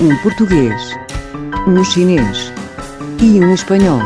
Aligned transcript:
um 0.00 0.16
português, 0.22 0.96
um 1.68 1.84
chinês 1.84 2.50
e 3.20 3.38
um 3.38 3.52
espanhol. 3.52 4.00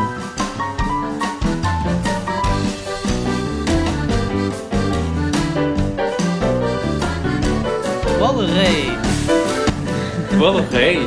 Bolo 8.19 8.45
Rei! 8.45 8.91
Bolo 10.37 10.65
Rei? 10.69 10.99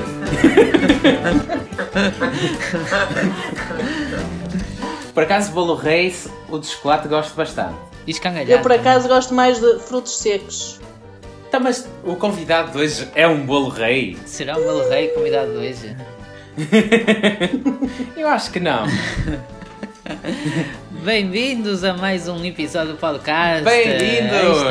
Por 5.12 5.22
acaso, 5.22 5.52
Bolo 5.52 5.74
Rei, 5.74 6.16
o 6.48 6.58
de 6.58 6.66
chocolate 6.66 7.08
gosto 7.08 7.34
bastante. 7.34 7.76
E 8.06 8.12
escangalhado. 8.12 8.50
Eu 8.50 8.60
por 8.60 8.72
acaso 8.72 9.06
gosto 9.06 9.34
mais 9.34 9.60
de 9.60 9.80
frutos 9.80 10.16
secos. 10.18 10.80
Então, 11.48 11.60
mas 11.60 11.88
o 12.04 12.14
convidado 12.14 12.72
de 12.72 12.78
hoje 12.78 13.08
é 13.14 13.26
um 13.26 13.46
Bolo 13.46 13.70
Rei? 13.70 14.18
Será 14.26 14.58
o 14.58 14.62
Bolo 14.62 14.86
Rei 14.90 15.08
convidado 15.08 15.52
de 15.52 15.56
hoje? 15.56 15.96
Eu 18.14 18.28
acho 18.28 18.50
que 18.50 18.60
não. 18.60 18.84
Bem-vindos 21.02 21.84
a 21.84 21.94
mais 21.94 22.28
um 22.28 22.44
episódio 22.44 22.92
do 22.92 22.98
podcast. 22.98 23.64
Bem-vindos! 23.64 24.62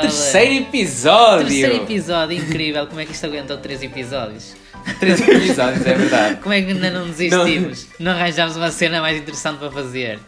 Terceiro 0.00 0.54
episódio! 0.54 1.46
Terceiro 1.46 1.84
episódio, 1.84 2.36
incrível. 2.36 2.88
Como 2.88 2.98
é 2.98 3.06
que 3.06 3.12
isto 3.12 3.24
aguentou 3.24 3.56
três 3.58 3.80
episódios? 3.80 4.56
Três 5.00 5.20
episódios, 5.20 5.86
é 5.86 5.94
verdade. 5.94 6.36
Como 6.40 6.52
é 6.52 6.62
que 6.62 6.72
ainda 6.72 6.90
não 6.90 7.06
desistimos? 7.08 7.86
Não, 7.98 8.12
arranjámos 8.12 8.56
uma 8.56 8.70
cena 8.70 9.00
mais 9.00 9.18
interessante 9.18 9.58
para 9.58 9.70
fazer? 9.70 10.18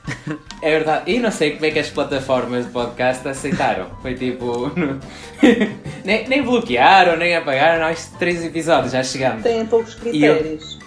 É 0.63 0.71
verdade. 0.71 1.11
E 1.11 1.19
não 1.19 1.31
sei 1.31 1.53
como 1.53 1.67
é 1.67 1.71
que 1.71 1.79
as 1.79 1.89
plataformas 1.89 2.67
de 2.67 2.71
podcast 2.73 3.27
aceitaram. 3.27 3.91
Foi 4.03 4.15
tipo. 4.15 4.71
nem, 6.05 6.29
nem 6.29 6.43
bloquearam, 6.43 7.17
nem 7.17 7.35
apagaram. 7.37 7.85
Não, 7.85 7.91
isto 7.93 8.17
três 8.19 8.45
episódios, 8.45 8.93
já 8.93 9.03
chegamos. 9.03 9.43
Têm 9.43 9.67
poucos 9.67 9.97
E 10.05 10.25
eu- 10.25 10.37
critérios. 10.37 10.79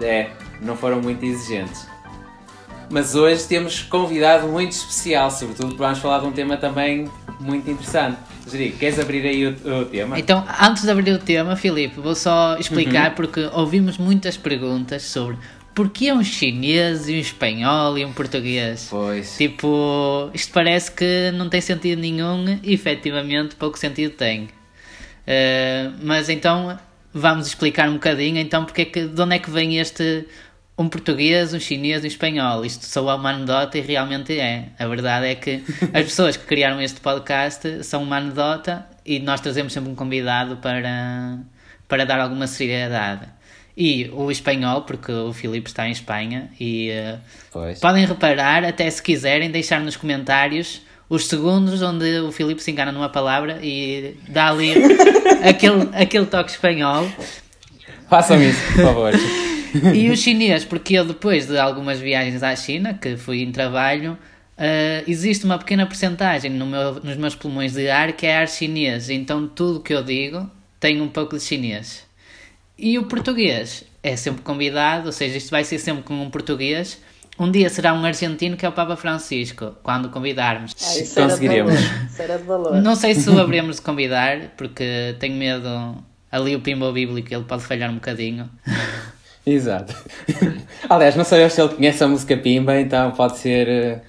É, 0.00 0.26
não 0.60 0.76
foram 0.76 1.00
muito 1.00 1.24
exigentes. 1.24 1.86
Mas 2.90 3.14
hoje 3.14 3.44
temos 3.48 3.82
convidado 3.82 4.46
muito 4.46 4.72
especial, 4.72 5.30
sobretudo 5.30 5.68
porque 5.68 5.82
vamos 5.82 5.98
falar 5.98 6.20
de 6.20 6.26
um 6.26 6.32
tema 6.32 6.56
também 6.56 7.10
muito 7.40 7.68
interessante. 7.70 8.16
Jerico, 8.46 8.78
queres 8.78 8.98
abrir 8.98 9.26
aí 9.26 9.46
o, 9.46 9.50
o 9.50 9.84
tema? 9.86 10.18
Então, 10.18 10.44
antes 10.60 10.84
de 10.84 10.90
abrir 10.90 11.10
o 11.12 11.18
tema, 11.18 11.56
Filipe, 11.56 12.00
vou 12.00 12.14
só 12.14 12.56
explicar 12.58 13.10
Uhum. 13.10 13.14
porque 13.16 13.40
ouvimos 13.52 13.98
muitas 13.98 14.36
perguntas 14.36 15.02
sobre 15.02 15.36
porquê 15.74 16.10
um 16.12 16.22
chinês 16.24 17.08
e 17.08 17.14
um 17.14 17.18
espanhol 17.18 17.98
e 17.98 18.04
um 18.04 18.12
português. 18.12 18.86
Pois. 18.88 19.36
Tipo, 19.36 20.30
isto 20.32 20.52
parece 20.52 20.90
que 20.90 21.30
não 21.34 21.48
tem 21.50 21.60
sentido 21.60 22.00
nenhum 22.00 22.58
e 22.62 22.72
efetivamente 22.72 23.54
pouco 23.56 23.78
sentido 23.78 24.12
tem. 24.12 24.48
Eh, 25.26 25.90
mas 26.02 26.28
então 26.28 26.78
vamos 27.12 27.46
explicar 27.46 27.88
um 27.88 27.94
bocadinho 27.94 28.38
então 28.38 28.64
porque 28.64 28.82
é 28.82 28.84
que, 28.84 29.06
de 29.06 29.20
onde 29.20 29.34
é 29.34 29.38
que 29.38 29.50
vem 29.50 29.78
este 29.78 30.24
um 30.78 30.88
português, 30.88 31.54
um 31.54 31.60
chinês 31.60 32.02
e 32.02 32.06
um 32.06 32.08
espanhol. 32.08 32.64
Isto 32.64 32.84
só 32.84 33.10
é 33.10 33.14
uma 33.14 33.30
anedota 33.30 33.78
e 33.78 33.80
realmente 33.80 34.38
é. 34.38 34.68
A 34.78 34.86
verdade 34.86 35.26
é 35.26 35.34
que 35.34 35.62
as 35.92 36.04
pessoas 36.04 36.36
que 36.36 36.44
criaram 36.44 36.80
este 36.80 37.00
podcast 37.00 37.82
são 37.82 38.02
uma 38.02 38.18
anedota 38.18 38.86
e 39.04 39.18
nós 39.18 39.40
trazemos 39.40 39.72
sempre 39.72 39.90
um 39.90 39.94
convidado 39.94 40.56
para, 40.56 41.38
para 41.88 42.04
dar 42.04 42.20
alguma 42.20 42.46
seriedade. 42.46 43.26
E 43.76 44.10
o 44.12 44.30
espanhol, 44.30 44.82
porque 44.82 45.12
o 45.12 45.32
Filipe 45.32 45.68
está 45.68 45.86
em 45.86 45.92
Espanha 45.92 46.50
e 46.58 46.90
eh. 46.90 47.18
Podem 47.80 48.06
reparar, 48.06 48.64
até 48.64 48.88
se 48.88 49.02
quiserem, 49.02 49.50
deixar 49.50 49.80
nos 49.80 49.96
comentários 49.96 50.82
os 51.08 51.26
segundos 51.26 51.82
onde 51.82 52.18
o 52.20 52.32
Filipe 52.32 52.62
se 52.62 52.70
engana 52.70 52.90
numa 52.90 53.08
palavra 53.08 53.60
e 53.62 54.16
dá 54.28 54.48
ali 54.48 54.72
aquele, 55.48 55.88
aquele 55.92 56.26
toque 56.26 56.50
espanhol. 56.50 57.06
Façam 58.08 58.42
isso, 58.42 58.60
por 58.72 58.84
favor. 58.84 59.12
E 59.94 60.10
o 60.10 60.16
chinês, 60.18 60.64
porque 60.64 60.94
eu 60.94 61.04
depois 61.04 61.46
de 61.46 61.58
algumas 61.58 61.98
viagens 62.00 62.42
à 62.42 62.54
China, 62.56 62.94
que 62.94 63.16
fui 63.16 63.42
em 63.42 63.50
trabalho, 63.52 64.16
eh, 64.56 65.04
existe 65.06 65.44
uma 65.44 65.58
pequena 65.58 65.86
porcentagem 65.86 66.50
no 66.50 66.66
meu- 66.66 66.94
nos 67.02 67.16
meus 67.16 67.34
pulmões 67.34 67.72
de 67.74 67.88
ar 67.90 68.12
que 68.12 68.26
é 68.26 68.38
ar 68.38 68.48
chinês. 68.48 69.10
Então 69.10 69.46
tudo 69.48 69.80
que 69.80 69.92
eu 69.94 70.02
digo 70.02 70.50
tem 70.80 71.00
um 71.00 71.08
pouco 71.08 71.36
de 71.36 71.42
chinês. 71.42 72.04
E 72.78 72.98
o 72.98 73.04
português 73.04 73.84
é 74.02 74.14
sempre 74.16 74.42
convidado, 74.42 75.06
ou 75.06 75.12
seja, 75.12 75.36
isto 75.38 75.50
vai 75.50 75.64
ser 75.64 75.78
sempre 75.78 76.02
com 76.02 76.14
um 76.22 76.30
português. 76.30 77.00
Um 77.38 77.50
dia 77.50 77.68
será 77.68 77.92
um 77.92 78.02
argentino 78.04 78.56
que 78.56 78.64
é 78.64 78.68
o 78.68 78.72
Papa 78.72 78.96
Francisco, 78.96 79.74
quando 79.82 80.08
convidarmos. 80.08 80.72
Ah, 80.82 80.98
isso 80.98 81.14
Conseguiremos. 81.20 81.74
era 82.18 82.38
de 82.38 82.44
valor. 82.44 82.80
Não 82.80 82.94
sei 82.94 83.14
se 83.14 83.28
o 83.28 83.38
haveremos 83.38 83.76
de 83.76 83.82
convidar, 83.82 84.52
porque 84.56 85.14
tenho 85.18 85.34
medo. 85.36 85.68
Ali 86.32 86.56
o 86.56 86.60
pimbo 86.60 86.90
bíblico 86.92 87.32
ele 87.32 87.44
pode 87.44 87.62
falhar 87.62 87.90
um 87.90 87.94
bocadinho. 87.94 88.48
Exato. 89.46 89.94
Aliás, 90.90 91.14
não 91.14 91.24
sei 91.24 91.48
se 91.48 91.60
ele 91.60 91.74
conhece 91.74 92.02
a 92.02 92.08
música 92.08 92.36
Pimba, 92.36 92.78
então 92.80 93.12
pode 93.12 93.38
ser. 93.38 93.68
eh, 93.68 94.00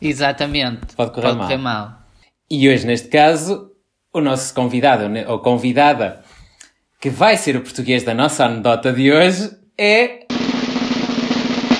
Exatamente. 0.00 0.94
Pode 0.96 1.10
correr 1.12 1.34
mal. 1.34 1.58
mal. 1.58 1.92
E 2.50 2.68
hoje, 2.68 2.86
neste 2.86 3.08
caso, 3.08 3.70
o 4.12 4.20
nosso 4.20 4.54
convidado, 4.54 5.08
né, 5.08 5.24
ou 5.28 5.38
convidada, 5.40 6.22
que 7.00 7.10
vai 7.10 7.36
ser 7.36 7.56
o 7.56 7.60
português 7.60 8.04
da 8.04 8.14
nossa 8.14 8.46
anedota 8.46 8.92
de 8.92 9.12
hoje, 9.12 9.50
é. 9.76 10.20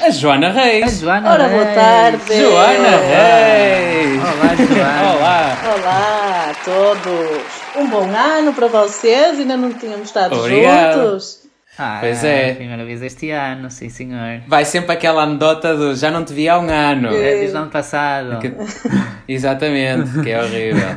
A 0.04 0.10
Joana 0.10 0.48
A 0.48 0.52
Reis. 0.52 1.00
Joana 1.00 1.32
Ora, 1.32 1.48
boa 1.48 1.64
Reis. 1.64 1.74
tarde. 1.74 2.36
Joana 2.38 2.96
Reis! 2.96 4.20
Olá, 4.20 4.54
Joana. 4.56 5.12
Olá! 5.14 5.58
Olá 5.74 6.50
a 6.50 6.54
todos. 6.64 7.46
Um 7.76 7.88
bom 7.88 8.04
ano 8.14 8.52
para 8.52 8.66
vocês. 8.68 9.38
Ainda 9.38 9.56
não 9.56 9.72
tínhamos 9.72 10.06
estado 10.08 10.36
Obrigado. 10.38 11.00
juntos. 11.10 11.45
Ah, 11.78 11.98
Pois 12.00 12.24
é. 12.24 12.54
Primeira 12.54 12.84
vez 12.84 13.02
este 13.02 13.30
ano, 13.30 13.70
sim 13.70 13.88
senhor. 13.88 14.40
Vai 14.46 14.64
sempre 14.64 14.92
aquela 14.92 15.22
anedota 15.24 15.76
do 15.76 15.94
já 15.94 16.10
não 16.10 16.24
te 16.24 16.32
vi 16.32 16.48
há 16.48 16.58
um 16.58 16.68
ano. 16.70 17.08
É 17.08 17.36
desde 17.40 17.54
o 17.56 17.60
ano 17.60 17.70
passado. 17.70 18.38
Que- 18.40 18.54
Exatamente, 19.28 20.22
que 20.22 20.30
é 20.30 20.42
horrível. 20.42 20.88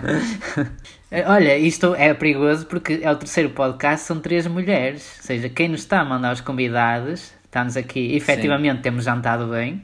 Eh, 1.11 1.23
Olha, 1.25 1.57
isto 1.57 1.95
é 1.95 2.13
perigoso 2.13 2.67
porque 2.67 2.99
é 3.01 3.11
o 3.11 3.15
terceiro 3.15 3.49
podcast, 3.49 4.05
são 4.05 4.19
três 4.19 4.45
mulheres. 4.45 5.15
Ou 5.17 5.23
seja, 5.25 5.49
quem 5.49 5.67
nos 5.67 5.79
está 5.79 6.01
a 6.01 6.05
mandar 6.05 6.31
os 6.31 6.39
convidados, 6.39 7.33
estamos 7.45 7.75
aqui, 7.75 8.15
efetivamente 8.15 8.83
temos 8.83 9.05
jantado 9.05 9.47
bem, 9.47 9.83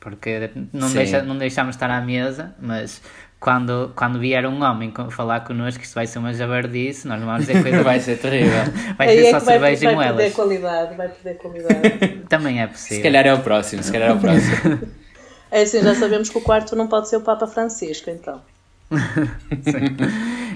porque 0.00 0.50
não, 0.72 0.88
Sim. 0.88 0.94
deixa, 0.96 1.22
não 1.22 1.38
deixamos 1.38 1.76
estar 1.76 1.88
à 1.88 2.00
mesa, 2.00 2.52
mas 2.60 3.00
quando, 3.40 3.90
quando 3.96 4.18
vier 4.20 4.46
um 4.46 4.62
homem 4.62 4.92
falar 5.10 5.40
connosco, 5.40 5.82
isto 5.82 5.94
vai 5.94 6.06
ser 6.06 6.18
uma 6.18 6.32
jabardice, 6.34 7.08
nós 7.08 7.18
não 7.18 7.26
vamos 7.26 7.46
dizer 7.46 7.62
coisa, 7.62 7.82
Vai 7.82 7.98
ser 7.98 8.18
terrível. 8.18 8.52
vai 8.98 9.08
ser 9.08 9.26
é 9.26 9.30
só 9.30 9.40
que 9.40 9.46
vai, 9.46 9.58
vai 9.58 9.76
cerveja 9.76 9.90
e 9.92 9.96
perder 9.96 9.96
moelas. 9.96 10.32
qualidade. 10.34 10.94
Vai 10.96 11.08
perder 11.08 11.38
qualidade. 11.38 12.08
Também 12.28 12.60
é 12.60 12.66
Se 12.66 12.72
possível. 12.72 13.02
calhar 13.02 13.26
é 13.26 13.34
o 13.34 13.40
próximo, 13.40 13.82
se 13.82 13.90
calhar 13.90 14.10
é 14.10 14.12
o 14.12 14.20
próximo. 14.20 14.80
é 15.50 15.62
assim, 15.62 15.82
já 15.82 15.94
sabemos 15.94 16.28
que 16.28 16.38
o 16.38 16.42
quarto 16.42 16.76
não 16.76 16.86
pode 16.86 17.08
ser 17.08 17.16
o 17.16 17.22
Papa 17.22 17.46
Francisco, 17.46 18.10
então. 18.10 18.40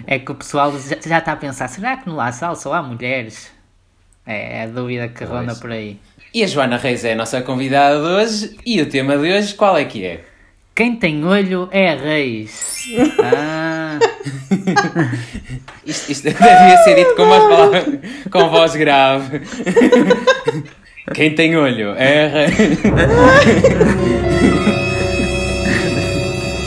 É 0.07 0.19
que 0.19 0.31
o 0.31 0.35
pessoal 0.35 0.73
já, 0.79 0.97
já 1.01 1.19
está 1.19 1.33
a 1.33 1.37
pensar, 1.37 1.69
será 1.69 1.97
que 1.97 2.09
no 2.09 2.17
La 2.17 2.33
Salle 2.33 2.57
só 2.57 2.73
há 2.75 2.83
mulheres? 2.83 3.51
É, 4.27 4.59
é 4.59 4.63
a 4.65 4.67
dúvida 4.67 5.09
que 5.09 5.25
ronda 5.25 5.47
Pois. 5.47 5.61
por 5.61 5.71
aí. 5.71 5.99
E 6.33 6.43
a 6.43 6.47
Joana 6.47 6.77
Reis 6.77 7.05
é 7.05 7.13
a 7.13 7.17
nossa 7.17 7.41
convidada 7.43 7.97
de 8.01 8.07
hoje. 8.09 8.57
E 8.67 8.81
o 8.83 8.89
tema 8.89 9.17
de 9.17 9.33
hoje, 9.33 9.55
qual 9.55 9.77
é 9.79 9.85
que 9.85 10.05
é? 10.05 10.25
Quem 10.75 10.97
tem 10.97 11.25
olho 11.25 11.69
é 11.71 11.93
a 11.93 11.97
reis. 11.97 12.73
Ah, 13.23 13.99
Isto, 15.87 16.13
isto 16.13 16.25
devia 16.25 16.77
ser 16.85 16.97
dito 16.97 17.15
com, 17.15 17.23
umas 17.23 17.43
palavras, 17.43 17.85
com 18.31 18.49
voz 18.49 18.77
grave. 18.77 19.41
Quem 21.15 21.35
tem 21.35 21.57
olho 21.57 21.95
é 21.97 22.25
a 22.25 22.47
Reis. 22.47 22.79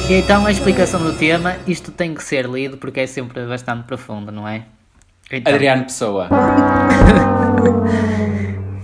e 0.10 0.14
então 0.14 0.46
a 0.46 0.52
explicação 0.52 1.04
do 1.04 1.14
tema, 1.14 1.56
isto 1.68 1.92
tem 1.92 2.14
que 2.14 2.24
ser 2.24 2.46
lido 2.46 2.78
porque 2.78 3.02
é 3.02 3.08
sempre 3.08 3.46
bastante 3.46 3.84
profundo, 3.86 4.32
não 4.32 4.48
é? 4.48 4.64
Então, 5.32 5.54
Adriano 5.54 5.84
Pessoa. 5.84 6.30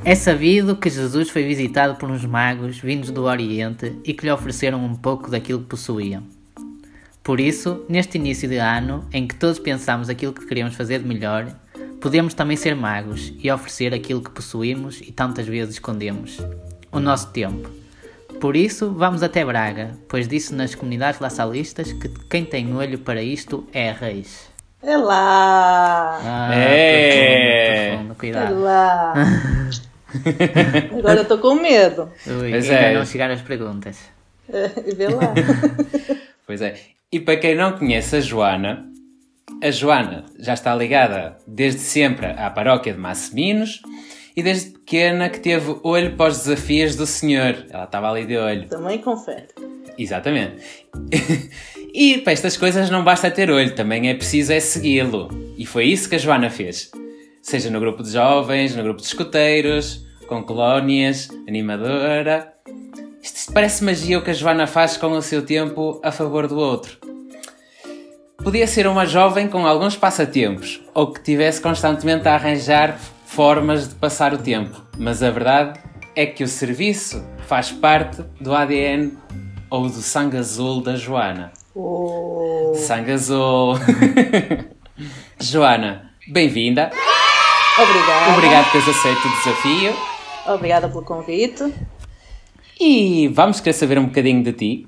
É 0.05 0.15
sabido 0.15 0.75
que 0.75 0.89
Jesus 0.89 1.29
foi 1.29 1.43
visitado 1.43 1.95
por 1.95 2.09
uns 2.11 2.25
magos 2.25 2.77
vindos 2.79 3.09
do 3.09 3.23
Oriente 3.23 3.97
e 4.03 4.13
que 4.13 4.25
lhe 4.25 4.31
ofereceram 4.31 4.83
um 4.83 4.95
pouco 4.95 5.29
daquilo 5.31 5.59
que 5.59 5.67
possuíam. 5.67 6.23
Por 7.23 7.39
isso, 7.39 7.85
neste 7.87 8.17
início 8.17 8.49
de 8.49 8.57
ano, 8.57 9.07
em 9.13 9.25
que 9.25 9.35
todos 9.35 9.59
pensamos 9.59 10.09
aquilo 10.09 10.33
que 10.33 10.45
queremos 10.45 10.75
fazer 10.75 10.99
de 10.99 11.07
melhor, 11.07 11.47
podemos 12.01 12.33
também 12.33 12.57
ser 12.57 12.75
magos 12.75 13.33
e 13.41 13.49
oferecer 13.49 13.93
aquilo 13.93 14.21
que 14.21 14.29
possuímos 14.29 14.99
e 14.99 15.11
tantas 15.11 15.47
vezes 15.47 15.75
escondemos: 15.75 16.37
o 16.91 16.99
nosso 16.99 17.31
tempo. 17.31 17.69
Por 18.41 18.57
isso, 18.57 18.91
vamos 18.91 19.23
até 19.23 19.45
Braga, 19.45 19.91
pois 20.09 20.27
disse 20.27 20.53
nas 20.53 20.75
comunidades 20.75 21.21
laçalistas 21.21 21.93
que 21.93 22.09
quem 22.29 22.43
tem 22.43 22.75
olho 22.75 22.99
para 22.99 23.23
isto 23.23 23.65
é 23.71 23.89
a 23.91 23.93
reis. 23.93 24.51
É 24.81 24.97
lá. 24.97 26.19
Ah, 26.21 26.49
É. 26.53 27.91
profundo, 27.91 27.93
profundo, 27.95 28.11
É 28.11 28.15
cuidado. 28.19 28.59
lá. 28.61 29.13
Agora 30.97 31.21
estou 31.21 31.37
com 31.37 31.55
medo. 31.55 32.11
Ui, 32.27 32.49
Pois 32.51 32.69
ainda 32.69 32.81
é. 32.81 32.93
não 32.93 33.05
chegaram 33.05 33.33
as 33.33 33.41
perguntas. 33.41 33.97
É, 34.49 34.67
Vê 34.95 35.07
lá. 35.07 35.33
Pois 36.45 36.61
é. 36.61 36.75
E 37.09 37.21
para 37.21 37.37
quem 37.37 37.55
não 37.55 37.77
conhece 37.77 38.17
a 38.17 38.19
Joana, 38.19 38.85
a 39.63 39.71
Joana 39.71 40.25
já 40.37 40.53
está 40.53 40.75
ligada 40.75 41.37
desde 41.47 41.79
sempre 41.79 42.25
à 42.25 42.49
paróquia 42.49 42.91
de 42.91 42.99
Massiminos 42.99 43.81
e 44.35 44.43
desde 44.43 44.71
pequena 44.71 45.29
que 45.29 45.39
teve 45.39 45.77
olho 45.83 46.17
para 46.17 46.31
os 46.31 46.39
desafios 46.39 46.97
do 46.97 47.05
Senhor. 47.05 47.65
Ela 47.69 47.85
estava 47.85 48.11
ali 48.11 48.25
de 48.25 48.35
olho. 48.35 48.67
Também 48.67 48.97
confere. 48.97 49.47
Exatamente. 49.97 50.61
e 51.93 52.17
para 52.17 52.33
estas 52.33 52.57
coisas 52.57 52.89
não 52.89 53.05
basta 53.05 53.31
ter 53.31 53.49
olho, 53.49 53.73
também 53.73 54.09
é 54.09 54.13
preciso 54.13 54.51
é 54.51 54.59
segui-lo. 54.59 55.29
E 55.57 55.65
foi 55.65 55.85
isso 55.85 56.09
que 56.09 56.15
a 56.15 56.19
Joana 56.19 56.49
fez. 56.49 56.91
Seja 57.43 57.69
no 57.69 57.77
grupo 57.77 58.01
de 58.01 58.09
jovens, 58.09 58.73
no 58.73 58.81
grupo 58.81 59.01
de 59.01 59.05
escuteiros, 59.05 60.05
com 60.27 60.41
colónias, 60.41 61.27
animadora. 61.45 62.53
Isto 63.21 63.51
parece 63.51 63.83
magia 63.83 64.17
o 64.17 64.23
que 64.23 64.31
a 64.31 64.33
Joana 64.33 64.65
faz 64.65 64.95
com 64.95 65.11
o 65.11 65.21
seu 65.21 65.45
tempo 65.45 65.99
a 66.01 66.09
favor 66.09 66.47
do 66.47 66.57
outro. 66.57 66.97
Podia 68.37 68.65
ser 68.65 68.87
uma 68.87 69.05
jovem 69.05 69.49
com 69.49 69.67
alguns 69.67 69.97
passatempos, 69.97 70.81
ou 70.93 71.11
que 71.11 71.21
tivesse 71.21 71.61
constantemente 71.61 72.29
a 72.29 72.35
arranjar 72.35 72.97
formas 73.25 73.89
de 73.89 73.95
passar 73.95 74.33
o 74.33 74.37
tempo, 74.37 74.81
mas 74.97 75.21
a 75.21 75.29
verdade 75.29 75.81
é 76.15 76.25
que 76.25 76.45
o 76.45 76.47
serviço 76.47 77.21
faz 77.45 77.73
parte 77.73 78.23
do 78.39 78.55
ADN 78.55 79.17
ou 79.69 79.89
do 79.89 80.01
sangue 80.01 80.37
azul 80.37 80.81
da 80.81 80.95
Joana. 80.95 81.51
Oh. 81.75 82.71
Sangue 82.75 83.11
azul! 83.11 83.75
Joana, 85.39 86.13
bem-vinda! 86.31 86.89
Obrigada. 87.77 88.33
Obrigado 88.33 88.65
por 88.65 88.71
teres 88.73 88.89
aceito 88.89 89.27
o 89.27 89.37
desafio. 89.37 89.95
Obrigada 90.45 90.87
pelo 90.87 91.03
convite. 91.03 91.73
E 92.79 93.27
vamos 93.29 93.59
querer 93.59 93.73
saber 93.73 93.97
um 93.97 94.05
bocadinho 94.05 94.43
de 94.43 94.53
ti. 94.53 94.87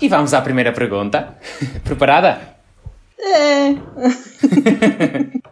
E 0.00 0.08
vamos 0.08 0.32
à 0.32 0.40
primeira 0.40 0.72
pergunta. 0.72 1.36
Preparada? 1.84 2.56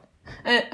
É. 0.46 0.66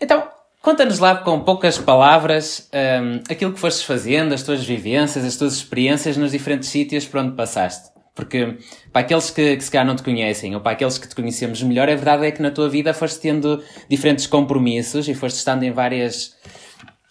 Então, 0.00 0.28
conta-nos 0.62 1.00
lá 1.00 1.16
com 1.16 1.40
poucas 1.40 1.76
palavras 1.76 2.70
hum, 2.72 3.20
aquilo 3.28 3.52
que 3.52 3.58
fostes 3.58 3.82
fazendo, 3.82 4.32
as 4.32 4.44
tuas 4.44 4.64
vivências, 4.64 5.24
as 5.24 5.34
tuas 5.34 5.54
experiências 5.54 6.16
nos 6.16 6.30
diferentes 6.30 6.68
sítios 6.68 7.04
por 7.04 7.18
onde 7.18 7.34
passaste. 7.34 7.90
Porque 8.14 8.56
para 8.98 9.04
aqueles 9.04 9.30
que, 9.30 9.56
que 9.56 9.62
se 9.62 9.70
calhar 9.70 9.86
não 9.86 9.94
te 9.94 10.02
conhecem 10.02 10.56
ou 10.56 10.60
para 10.60 10.72
aqueles 10.72 10.98
que 10.98 11.06
te 11.06 11.14
conhecemos 11.14 11.62
melhor, 11.62 11.88
a 11.88 11.94
verdade 11.94 12.26
é 12.26 12.32
que 12.32 12.42
na 12.42 12.50
tua 12.50 12.68
vida 12.68 12.92
foste 12.92 13.20
tendo 13.20 13.62
diferentes 13.88 14.26
compromissos 14.26 15.08
e 15.08 15.14
foste 15.14 15.36
estando 15.36 15.62
em 15.62 15.70
várias 15.70 16.36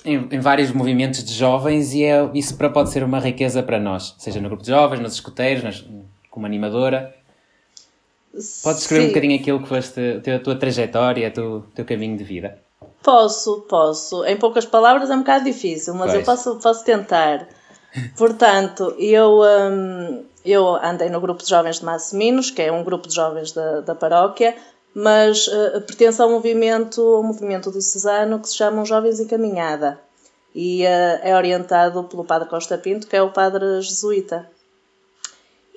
em, 0.04 0.28
em 0.30 0.40
vários 0.42 0.70
movimentos 0.74 1.24
de 1.24 1.34
jovens 1.34 1.94
e 1.94 2.04
é, 2.04 2.30
isso 2.34 2.58
para 2.58 2.70
pode 2.70 2.92
ser 2.92 3.04
uma 3.04 3.20
riqueza 3.20 3.64
para 3.64 3.80
nós, 3.80 4.16
seja 4.18 4.42
no 4.42 4.50
grupo 4.50 4.64
de 4.64 4.70
jovens, 4.70 5.00
nos 5.00 5.14
escuteiros, 5.14 5.64
nas, 5.64 5.86
como 6.30 6.46
animadora. 6.46 7.16
Podes 8.62 8.82
escrever 8.82 9.06
um 9.06 9.08
bocadinho 9.08 9.40
aquilo 9.40 9.62
que 9.62 9.70
foste, 9.70 10.18
a 10.18 10.20
tua, 10.20 10.36
a 10.36 10.40
tua 10.40 10.56
trajetória, 10.58 11.30
o 11.30 11.32
teu, 11.32 11.66
teu 11.74 11.86
caminho 11.86 12.18
de 12.18 12.24
vida. 12.26 12.58
Posso, 13.02 13.62
posso. 13.62 14.26
Em 14.26 14.36
poucas 14.36 14.66
palavras 14.66 15.10
é 15.10 15.16
um 15.16 15.20
bocado 15.20 15.46
difícil, 15.46 15.94
mas 15.94 16.14
eu 16.14 16.22
Pois. 16.22 16.26
posso, 16.26 16.60
posso 16.60 16.84
tentar. 16.84 17.48
Portanto, 18.18 18.94
eu, 19.00 19.42
hum, 19.42 20.26
eu 20.52 20.76
andei 20.76 21.10
no 21.10 21.20
grupo 21.20 21.44
de 21.44 21.50
jovens 21.50 21.80
de 21.80 21.86
Massiminos, 21.86 22.50
que 22.50 22.62
é 22.62 22.72
um 22.72 22.84
grupo 22.84 23.08
de 23.08 23.16
jovens 23.16 23.52
da, 23.52 23.82
da 23.82 23.96
paróquia, 23.96 24.56
mas 24.94 25.48
eh, 25.48 25.80
pertence 25.82 26.22
ao 26.22 26.30
movimento, 26.30 27.02
ao 27.02 27.24
movimento 27.24 27.72
que 27.72 27.82
se 27.82 28.00
chama 28.56 28.86
Jovens 28.86 29.20
em 29.20 29.28
Caminhada. 29.28 30.00
E 30.56 30.84
eh, 30.84 31.22
é 31.24 31.36
orientado 31.36 32.04
pelo 32.06 32.24
padre 32.24 32.50
Costa 32.50 32.78
Pinto, 32.78 33.08
que 33.08 33.16
é 33.16 33.22
o 33.22 33.32
padre 33.32 33.82
jesuíta. 33.82 34.50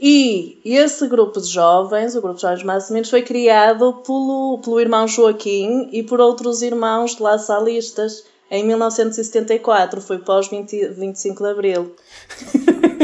E 0.00 0.58
esse 0.64 1.06
grupo 1.06 1.38
de 1.38 1.49
jovens, 1.49 2.17
o 2.17 2.22
grupo 2.22 2.37
de 2.37 2.43
jovens 2.43 2.62
Massiminos, 2.62 3.11
foi 3.11 3.20
criado 3.20 3.93
pelo, 4.06 4.58
pelo 4.64 4.81
irmão 4.81 5.06
Joaquim 5.06 5.90
e 5.93 6.02
por 6.02 6.20
outros 6.20 6.62
irmãos 6.62 7.14
salistas 7.44 8.25
em 8.50 8.64
1974, 8.64 10.00
foi 10.00 10.19
pós 10.19 10.49
20, 10.49 10.88
25 10.88 11.43
de 11.44 11.50
Abril. 11.50 11.94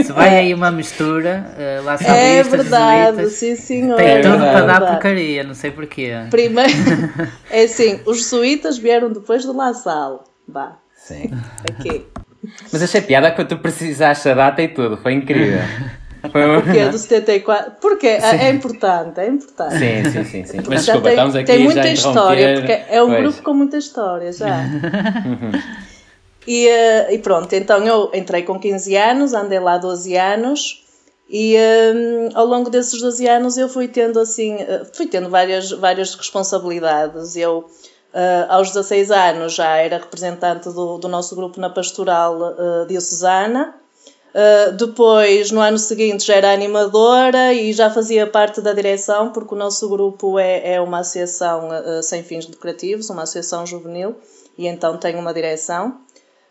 Se 0.04 0.12
vai 0.12 0.36
aí 0.36 0.52
uma 0.52 0.70
mistura, 0.70 1.46
uh, 1.80 1.84
lá 1.84 1.96
são 1.96 2.10
é 2.14 2.38
listas, 2.38 2.60
verdade, 2.62 3.06
jesuítas, 3.16 3.32
sim 3.32 3.56
senhor. 3.56 3.96
Tem 3.96 4.06
É 4.06 4.20
tudo 4.20 4.38
verdade. 4.38 4.52
para 4.52 4.66
dar 4.66 4.80
porcaria, 4.92 5.44
não 5.44 5.54
sei 5.54 5.70
porquê. 5.70 6.12
Primeiro, 6.30 6.72
é 7.50 7.62
assim, 7.62 8.00
os 8.04 8.18
jesuítas 8.18 8.76
vieram 8.76 9.10
depois 9.10 9.44
do 9.44 9.56
La 9.56 9.72
Salle. 9.72 10.18
Vá, 10.48 10.76
Sim. 10.94 11.30
aqui. 11.70 12.04
Mas 12.72 12.82
achei 12.82 13.00
piada 13.00 13.30
quando 13.32 13.48
tu 13.48 13.58
precisaste 13.58 14.28
a 14.28 14.34
data 14.34 14.62
e 14.62 14.68
tudo, 14.68 14.96
foi 14.96 15.12
incrível. 15.14 15.60
Um- 16.26 16.60
Porque 16.62 16.78
é 16.78 16.88
do 16.88 16.98
74. 16.98 17.72
Porque 17.80 18.06
é, 18.06 18.46
é 18.46 18.50
importante, 18.50 19.20
é 19.20 19.28
importante. 19.28 19.78
Sim, 19.78 20.10
sim, 20.10 20.24
sim, 20.24 20.44
sim. 20.44 20.56
Mas 20.68 20.84
Já 20.84 20.92
desculpa, 20.94 21.02
tem, 21.02 21.12
estamos 21.12 21.36
aqui 21.36 21.44
tem 21.46 21.58
muita 21.64 21.88
história, 21.88 22.54
porque 22.58 22.82
é 22.88 23.02
um 23.02 23.06
Pois. 23.08 23.22
grupo 23.22 23.42
com 23.42 23.54
muita 23.54 23.76
história 23.78 24.32
já. 24.32 24.64
e, 26.46 26.68
eh, 26.68 27.14
e 27.14 27.18
pronto, 27.18 27.52
então 27.54 27.84
eu 27.84 28.10
entrei 28.14 28.42
com 28.42 28.58
15 28.58 28.96
anos, 28.96 29.34
andei 29.34 29.58
lá 29.58 29.78
12 29.78 30.16
anos 30.16 30.84
e 31.28 31.56
eh, 31.56 32.28
ao 32.34 32.46
longo 32.46 32.70
desses 32.70 33.00
12 33.00 33.26
anos 33.26 33.56
eu 33.58 33.68
fui 33.68 33.88
tendo 33.88 34.20
assim, 34.20 34.54
eh, 34.54 34.82
fui 34.92 35.06
tendo 35.06 35.28
várias, 35.28 35.70
várias 35.72 36.14
responsabilidades. 36.14 37.34
Eu 37.36 37.68
eh, 38.14 38.46
aos 38.48 38.68
16 38.68 39.10
anos 39.10 39.54
já 39.54 39.76
era 39.76 39.98
representante 39.98 40.68
do, 40.70 40.98
do 40.98 41.08
nosso 41.08 41.34
grupo 41.34 41.60
na 41.60 41.68
pastoral 41.68 42.54
eh, 42.56 42.86
diocesana. 42.88 43.74
Uh, 44.36 44.72
depois, 44.72 45.50
no 45.50 45.60
ano 45.60 45.78
seguinte, 45.78 46.26
já 46.26 46.34
era 46.34 46.52
animadora 46.52 47.54
e 47.54 47.72
já 47.72 47.88
fazia 47.88 48.26
parte 48.26 48.60
da 48.60 48.74
direção, 48.74 49.32
porque 49.32 49.54
o 49.54 49.56
nosso 49.56 49.88
grupo 49.88 50.38
é, 50.38 50.74
é 50.74 50.80
uma 50.80 50.98
associação 50.98 51.70
uh, 51.70 52.02
sem 52.02 52.22
fins 52.22 52.46
lucrativos, 52.46 53.08
uma 53.08 53.22
associação 53.22 53.64
juvenil, 53.64 54.14
e 54.58 54.66
então 54.66 54.98
tem 54.98 55.16
uma 55.16 55.32
direção. 55.32 55.96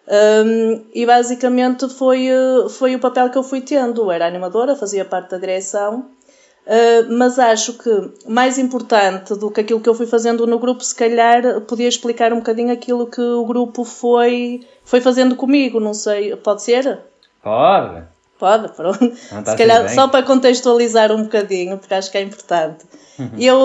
Um, 0.08 0.84
e 0.96 1.06
basicamente 1.06 1.88
foi, 1.88 2.30
uh, 2.32 2.68
foi 2.70 2.96
o 2.96 3.00
papel 3.00 3.30
que 3.30 3.38
eu 3.38 3.44
fui 3.44 3.62
tendo. 3.62 4.12
Era 4.12 4.26
animadora, 4.26 4.76
fazia 4.76 5.06
parte 5.06 5.30
da 5.30 5.38
direção, 5.38 6.10
uh, 6.66 7.12
mas 7.12 7.38
acho 7.38 7.74
que 7.74 7.90
mais 8.28 8.58
importante 8.58 9.36
do 9.36 9.52
que 9.52 9.62
aquilo 9.62 9.80
que 9.80 9.90
eu 9.90 9.94
fui 9.94 10.08
fazendo 10.08 10.48
no 10.48 10.58
grupo, 10.58 10.84
se 10.84 10.96
calhar 10.96 11.62
podia 11.62 11.88
explicar 11.88 12.34
um 12.34 12.38
bocadinho 12.38 12.74
aquilo 12.74 13.06
que 13.06 13.22
o 13.22 13.46
grupo 13.46 13.84
foi, 13.84 14.62
foi 14.84 15.02
fazendo 15.02 15.36
comigo. 15.36 15.80
Não 15.80 15.94
sei, 15.94 16.36
pode 16.36 16.64
ser? 16.64 17.14
Pode. 17.46 18.04
Pode, 18.40 18.68
pronto. 18.76 19.00
Não, 19.32 19.44
tá 19.44 19.52
Se 19.52 19.58
calhar 19.58 19.86
bem. 19.86 19.94
só 19.96 20.08
para 20.10 20.26
contextualizar 20.26 21.12
um 21.12 21.24
bocadinho, 21.24 21.78
porque 21.78 21.94
acho 21.94 22.12
que 22.12 22.18
é 22.18 22.22
importante. 22.22 22.84
Eu, 23.38 23.60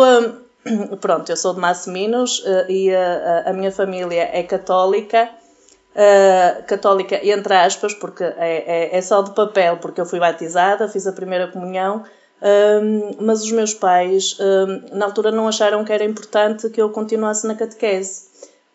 hum, 0.67 0.97
pronto, 1.01 1.29
eu 1.33 1.37
sou 1.37 1.55
de 1.55 1.61
Massiminos 1.61 2.43
eh, 2.47 2.67
e 2.69 2.95
a, 2.95 3.43
a- 3.47 3.51
a 3.51 3.53
minha 3.53 3.73
família 3.73 4.29
é 4.33 4.43
católica, 4.45 5.29
eh, 5.95 6.63
católica 6.69 7.19
entre 7.27 7.55
aspas, 7.55 7.95
porque 7.95 8.23
é, 8.23 8.93
é, 8.93 8.97
é 8.97 9.03
só 9.03 9.23
de 9.23 9.33
papel, 9.35 9.79
porque 9.79 10.01
eu 10.01 10.07
fui 10.07 10.21
batizada, 10.21 10.87
fiz 10.87 11.07
a 11.07 11.13
primeira 11.13 11.49
comunhão, 11.49 12.05
hum, 12.41 13.17
mas 13.21 13.43
os 13.43 13.51
meus 13.51 13.75
pais 13.75 14.37
hum, 14.39 14.83
na 14.93 15.07
altura 15.07 15.33
não 15.33 15.49
acharam 15.49 15.85
que 15.85 15.93
era 15.93 16.05
importante 16.05 16.69
que 16.71 16.81
eu 16.81 16.91
continuasse 16.91 17.47
na 17.47 17.55
catequese. 17.57 18.30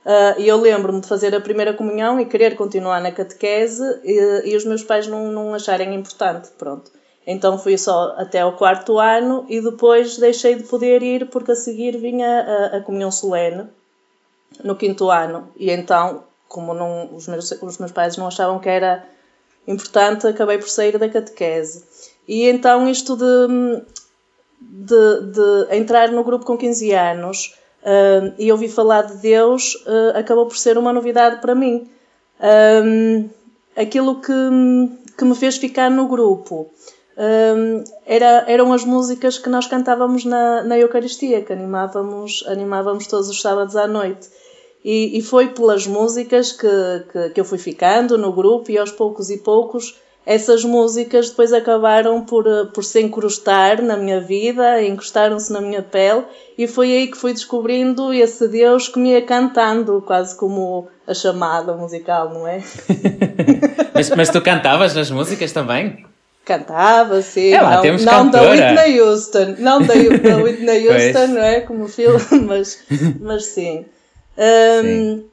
Ah, 0.06 0.36
E 0.38 0.48
eu 0.48 0.58
lembro-me 0.58 1.02
de 1.02 1.08
fazer 1.08 1.34
a 1.34 1.42
primeira 1.42 1.74
comunhão 1.74 2.20
e 2.20 2.26
querer 2.26 2.56
continuar 2.56 3.02
na 3.02 3.12
catequese 3.12 3.84
e, 4.04 4.52
e 4.52 4.56
os 4.56 4.64
meus 4.64 4.84
pais 4.84 5.08
não, 5.08 5.32
não 5.32 5.54
acharem 5.54 5.96
importante, 5.96 6.50
pronto. 6.58 6.92
Então 7.26 7.58
fui 7.58 7.76
só 7.76 8.14
até 8.18 8.42
ao 8.42 8.54
quarto 8.54 9.00
ano 9.00 9.46
e 9.50 9.60
depois 9.60 10.18
deixei 10.18 10.56
de 10.56 10.64
poder 10.64 11.02
ir 11.02 11.30
porque 11.30 11.54
a 11.54 11.56
seguir 11.56 11.98
vinha 11.98 12.28
a, 12.28 12.78
a 12.78 12.82
comunhão 12.82 13.12
solene 13.12 13.68
no 14.64 14.76
quinto 14.76 15.10
ano. 15.10 15.50
E 15.58 15.72
então, 15.72 16.24
como 16.48 16.76
não, 16.76 17.16
os, 17.16 17.28
meus, 17.28 17.52
os 17.52 17.78
meus 17.80 17.92
pais 17.92 18.16
não 18.16 18.28
achavam 18.28 18.60
que 18.60 18.70
era 18.70 19.04
importante, 19.68 20.28
acabei 20.28 20.60
por 20.60 20.70
sair 20.70 21.00
da 21.00 21.10
catequese. 21.10 21.84
E 22.28 22.48
então 22.48 22.88
isto 22.88 23.18
de, 23.18 23.84
de, 24.62 25.22
de 25.32 25.76
entrar 25.76 26.12
no 26.12 26.24
grupo 26.24 26.46
com 26.46 26.56
15 26.56 26.94
anos 26.94 27.56
uh, 27.86 28.34
e 28.38 28.52
ouvir 28.52 28.70
falar 28.70 29.04
de 29.04 29.18
Deus 29.18 29.76
uh, 29.86 30.18
acabou 30.18 30.48
por 30.48 30.58
ser 30.58 30.78
uma 30.78 30.92
novidade 30.92 31.40
para 31.40 31.56
mim. 31.56 31.88
Aquilo 33.78 34.22
que, 34.22 34.34
que 35.18 35.26
me 35.26 35.36
fez 35.36 35.58
ficar 35.58 35.90
no 35.90 36.08
grupo 36.08 36.70
era, 38.06 38.44
eram 38.48 38.74
as 38.74 38.84
músicas 38.84 39.38
que 39.38 39.50
nós 39.50 39.68
cantávamos 39.68 40.26
na, 40.26 40.62
na 40.64 40.78
Eucaristia, 40.78 41.42
que 41.42 41.54
animávamos, 41.54 42.44
animávamos 42.48 43.08
todos 43.08 43.30
os 43.30 43.42
sábados 43.42 43.76
à 43.78 43.88
noite. 43.88 44.28
E, 44.84 45.18
e 45.18 45.22
foi 45.22 45.48
pelas 45.48 45.88
músicas 45.88 46.52
que, 46.52 46.68
que, 47.12 47.30
que 47.30 47.40
eu 47.40 47.46
fui 47.46 47.58
ficando 47.58 48.18
no 48.18 48.34
grupo 48.34 48.70
e 48.70 48.78
aos 48.78 48.92
poucos 48.92 49.30
e 49.30 49.38
poucos 49.38 49.96
essas 50.26 50.64
músicas 50.64 51.30
depois 51.30 51.54
acabaram 51.54 52.22
por, 52.22 52.48
eh, 52.48 52.66
por 52.74 52.84
se 52.84 53.02
encrustar 53.02 53.82
na 53.82 53.96
minha 53.96 54.20
vida, 54.20 54.82
encostaram-se 54.82 55.54
na 55.54 55.62
minha 55.62 55.84
pele 55.84 56.24
e 56.58 56.68
foi 56.68 56.92
aí 56.92 57.08
que 57.08 57.18
fui 57.18 57.32
descobrindo 57.32 58.12
esse 58.14 58.48
Deus 58.48 58.88
que 58.88 58.98
me 58.98 59.12
ia 59.12 59.22
cantando, 59.22 60.02
quase 60.06 60.36
como 60.36 60.88
a 61.08 61.14
chamada 61.14 61.74
musical, 61.74 62.34
não 62.34 62.48
é? 62.48 62.62
Mas, 63.94 64.10
mas 64.10 64.30
tu 64.30 64.42
cantavas 64.42 64.94
nas 64.94 65.10
músicas 65.10 65.54
também? 65.54 66.06
Cantava, 66.44 67.22
sim. 67.22 67.54
É 67.54 67.62
lá, 67.62 67.76
não, 67.76 67.82
temos 67.82 68.04
não 68.04 68.30
da 68.30 68.40
cantora. 68.40 68.72
Whitney 68.72 69.02
Houston. 69.02 69.56
Não 69.58 69.82
da, 69.82 69.94
da 69.94 70.38
Whitney. 70.38 70.88
Houston, 70.90 71.28
não 71.28 71.42
é? 71.42 71.62
Como 71.62 71.88
filme, 71.88 72.20
mas, 72.46 72.84
mas 73.22 73.46
sim. 73.46 73.86
Hum, 74.38 74.82
Sim. 74.82 75.26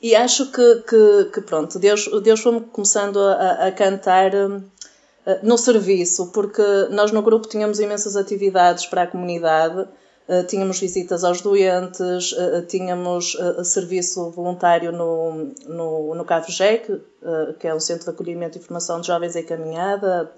E 0.00 0.14
acho 0.14 0.50
que, 0.50 0.76
que, 0.88 1.24
que 1.32 1.40
pronto, 1.40 1.78
Deus, 1.78 2.08
Deus 2.22 2.40
foi-me 2.40 2.60
começando 2.60 3.18
a, 3.20 3.66
a- 3.66 3.72
cantar 3.72 4.32
eh, 4.34 5.38
no 5.42 5.56
serviço, 5.58 6.30
porque 6.32 6.62
nós 6.90 7.12
no 7.12 7.22
grupo 7.22 7.48
tínhamos 7.48 7.78
imensas 7.80 8.16
atividades 8.16 8.86
para 8.86 9.02
a 9.02 9.06
comunidade, 9.06 9.86
eh, 10.28 10.42
tínhamos 10.44 10.78
visitas 10.80 11.24
aos 11.24 11.40
doentes, 11.40 12.34
eh, 12.36 12.62
tínhamos 12.62 13.36
serviço 13.64 14.30
voluntário 14.30 14.92
no, 14.92 15.52
no, 15.66 16.14
no 16.14 16.24
CAFGEC, 16.24 17.00
que 17.60 17.68
é 17.68 17.74
um 17.74 17.78
centro 17.80 18.04
de 18.04 18.10
acolhimento 18.10 18.58
e 18.58 18.60
formação 18.60 19.00
de 19.00 19.06
jovens 19.06 19.36
em 19.36 19.44
caminhada, 19.44 20.30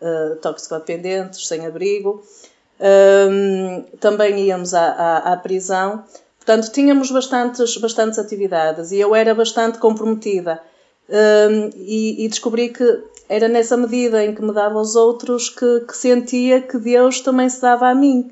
eh, 0.00 0.34
toxicodependentes, 0.40 1.46
sem 1.46 1.66
abrigo. 1.66 2.22
Hum, 2.80 3.84
também 4.00 4.38
íamos 4.46 4.74
à, 4.74 4.84
à, 4.92 5.32
à 5.32 5.36
prisão. 5.36 6.04
Portanto, 6.44 6.70
tínhamos 6.72 7.10
bastantes, 7.10 7.76
bastantes 7.78 8.18
atividades 8.18 8.92
e 8.92 9.00
eu 9.00 9.14
era 9.14 9.34
bastante 9.34 9.78
comprometida. 9.78 10.60
Hum, 11.08 11.70
e, 11.76 12.24
e 12.24 12.28
descobri 12.28 12.68
que 12.68 13.02
era 13.28 13.48
nessa 13.48 13.76
medida 13.78 14.22
em 14.22 14.34
que 14.34 14.42
me 14.42 14.52
dava 14.52 14.78
aos 14.78 14.94
outros 14.94 15.48
que, 15.48 15.80
que 15.80 15.96
sentia 15.96 16.60
que 16.60 16.78
Deus 16.78 17.20
também 17.20 17.48
se 17.48 17.62
dava 17.62 17.88
a 17.88 17.94
mim. 17.94 18.30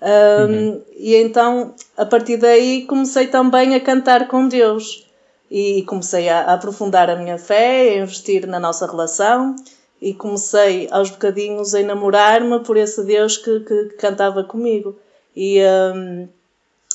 Hum, 0.00 0.80
E 0.96 1.16
então, 1.16 1.74
a 1.96 2.06
partir 2.06 2.36
daí, 2.36 2.84
comecei 2.86 3.26
também 3.26 3.74
a 3.74 3.80
cantar 3.80 4.28
com 4.28 4.46
Deus. 4.46 5.06
E 5.50 5.82
comecei 5.82 6.28
a, 6.28 6.42
a 6.42 6.54
aprofundar 6.54 7.10
a 7.10 7.16
minha 7.16 7.38
fé, 7.38 7.90
a 7.90 8.02
investir 8.02 8.46
na 8.46 8.60
nossa 8.60 8.86
relação. 8.86 9.56
E 10.00 10.14
comecei 10.14 10.86
aos 10.92 11.10
bocadinhos 11.10 11.74
a 11.74 11.80
enamorar-me 11.80 12.60
por 12.60 12.76
esse 12.76 13.02
Deus 13.02 13.36
que, 13.36 13.60
que, 13.60 13.84
que 13.86 13.96
cantava 13.96 14.44
comigo. 14.44 14.96
E, 15.34 15.60
hum, 15.94 16.28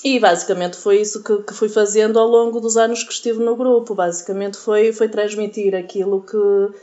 e 0.03 0.19
basicamente 0.19 0.75
foi 0.77 1.01
isso 1.01 1.23
que, 1.23 1.37
que 1.43 1.53
fui 1.53 1.69
fazendo 1.69 2.19
ao 2.19 2.27
longo 2.27 2.59
dos 2.59 2.75
anos 2.77 3.03
que 3.03 3.13
estive 3.13 3.39
no 3.39 3.55
grupo. 3.55 3.95
Basicamente 3.95 4.57
foi, 4.57 4.91
foi 4.91 5.07
transmitir 5.07 5.73
aquilo 5.75 6.21
que, 6.21 6.77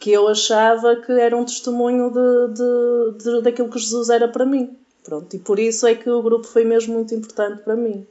que 0.00 0.12
eu 0.12 0.26
achava 0.28 0.96
que 0.96 1.12
era 1.12 1.36
um 1.36 1.44
testemunho 1.44 2.10
de, 2.10 2.54
de, 2.54 3.24
de- 3.24 3.42
daquilo 3.42 3.70
que 3.70 3.78
Jesus 3.78 4.08
era 4.08 4.26
para 4.28 4.44
mim. 4.44 4.76
Pronto, 5.04 5.36
e 5.36 5.38
por 5.38 5.58
isso 5.58 5.86
é 5.86 5.94
que 5.94 6.10
o 6.10 6.20
grupo 6.20 6.46
foi 6.46 6.64
mesmo 6.64 6.94
muito 6.94 7.14
importante 7.14 7.62
para 7.62 7.76
mim. 7.76 8.04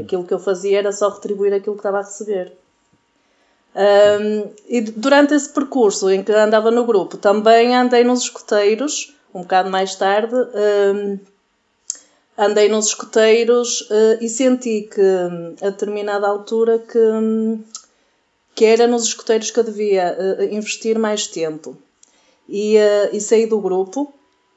Aquilo 0.00 0.24
que 0.24 0.34
eu 0.34 0.38
fazia 0.38 0.78
era 0.78 0.92
só 0.92 1.08
retribuir 1.08 1.52
aquilo 1.52 1.74
que 1.74 1.80
estava 1.80 1.98
a 1.98 2.02
receber. 2.02 2.52
Um, 3.74 4.50
e 4.68 4.80
durante 4.82 5.34
esse 5.34 5.48
percurso 5.48 6.10
em 6.10 6.22
que 6.22 6.30
andava 6.30 6.70
no 6.70 6.84
grupo, 6.84 7.16
também 7.16 7.74
andei 7.74 8.04
nos 8.04 8.20
escoteiros, 8.20 9.14
um 9.34 9.42
bocado 9.42 9.70
mais 9.70 9.94
tarde, 9.96 10.34
um, 10.34 11.18
andei 12.36 12.68
nos 12.68 12.86
escoteiros 12.86 13.88
eh, 13.90 14.18
e 14.20 14.28
senti 14.28 14.82
que 14.82 15.00
hum, 15.00 15.54
a 15.60 15.70
determinada 15.70 16.26
altura 16.26 16.78
que, 16.78 16.98
hum, 16.98 17.62
que 18.54 18.64
era 18.64 18.86
nos 18.86 19.04
escoteiros 19.04 19.50
que 19.50 19.60
eu 19.60 19.64
devia 19.64 20.16
eh, 20.18 20.48
investir 20.52 20.98
mais 20.98 21.26
tempo. 21.26 21.76
E, 22.48 22.76
eh, 22.76 23.10
e 23.12 23.20
saí 23.20 23.46
do 23.46 23.60
grupo 23.60 24.12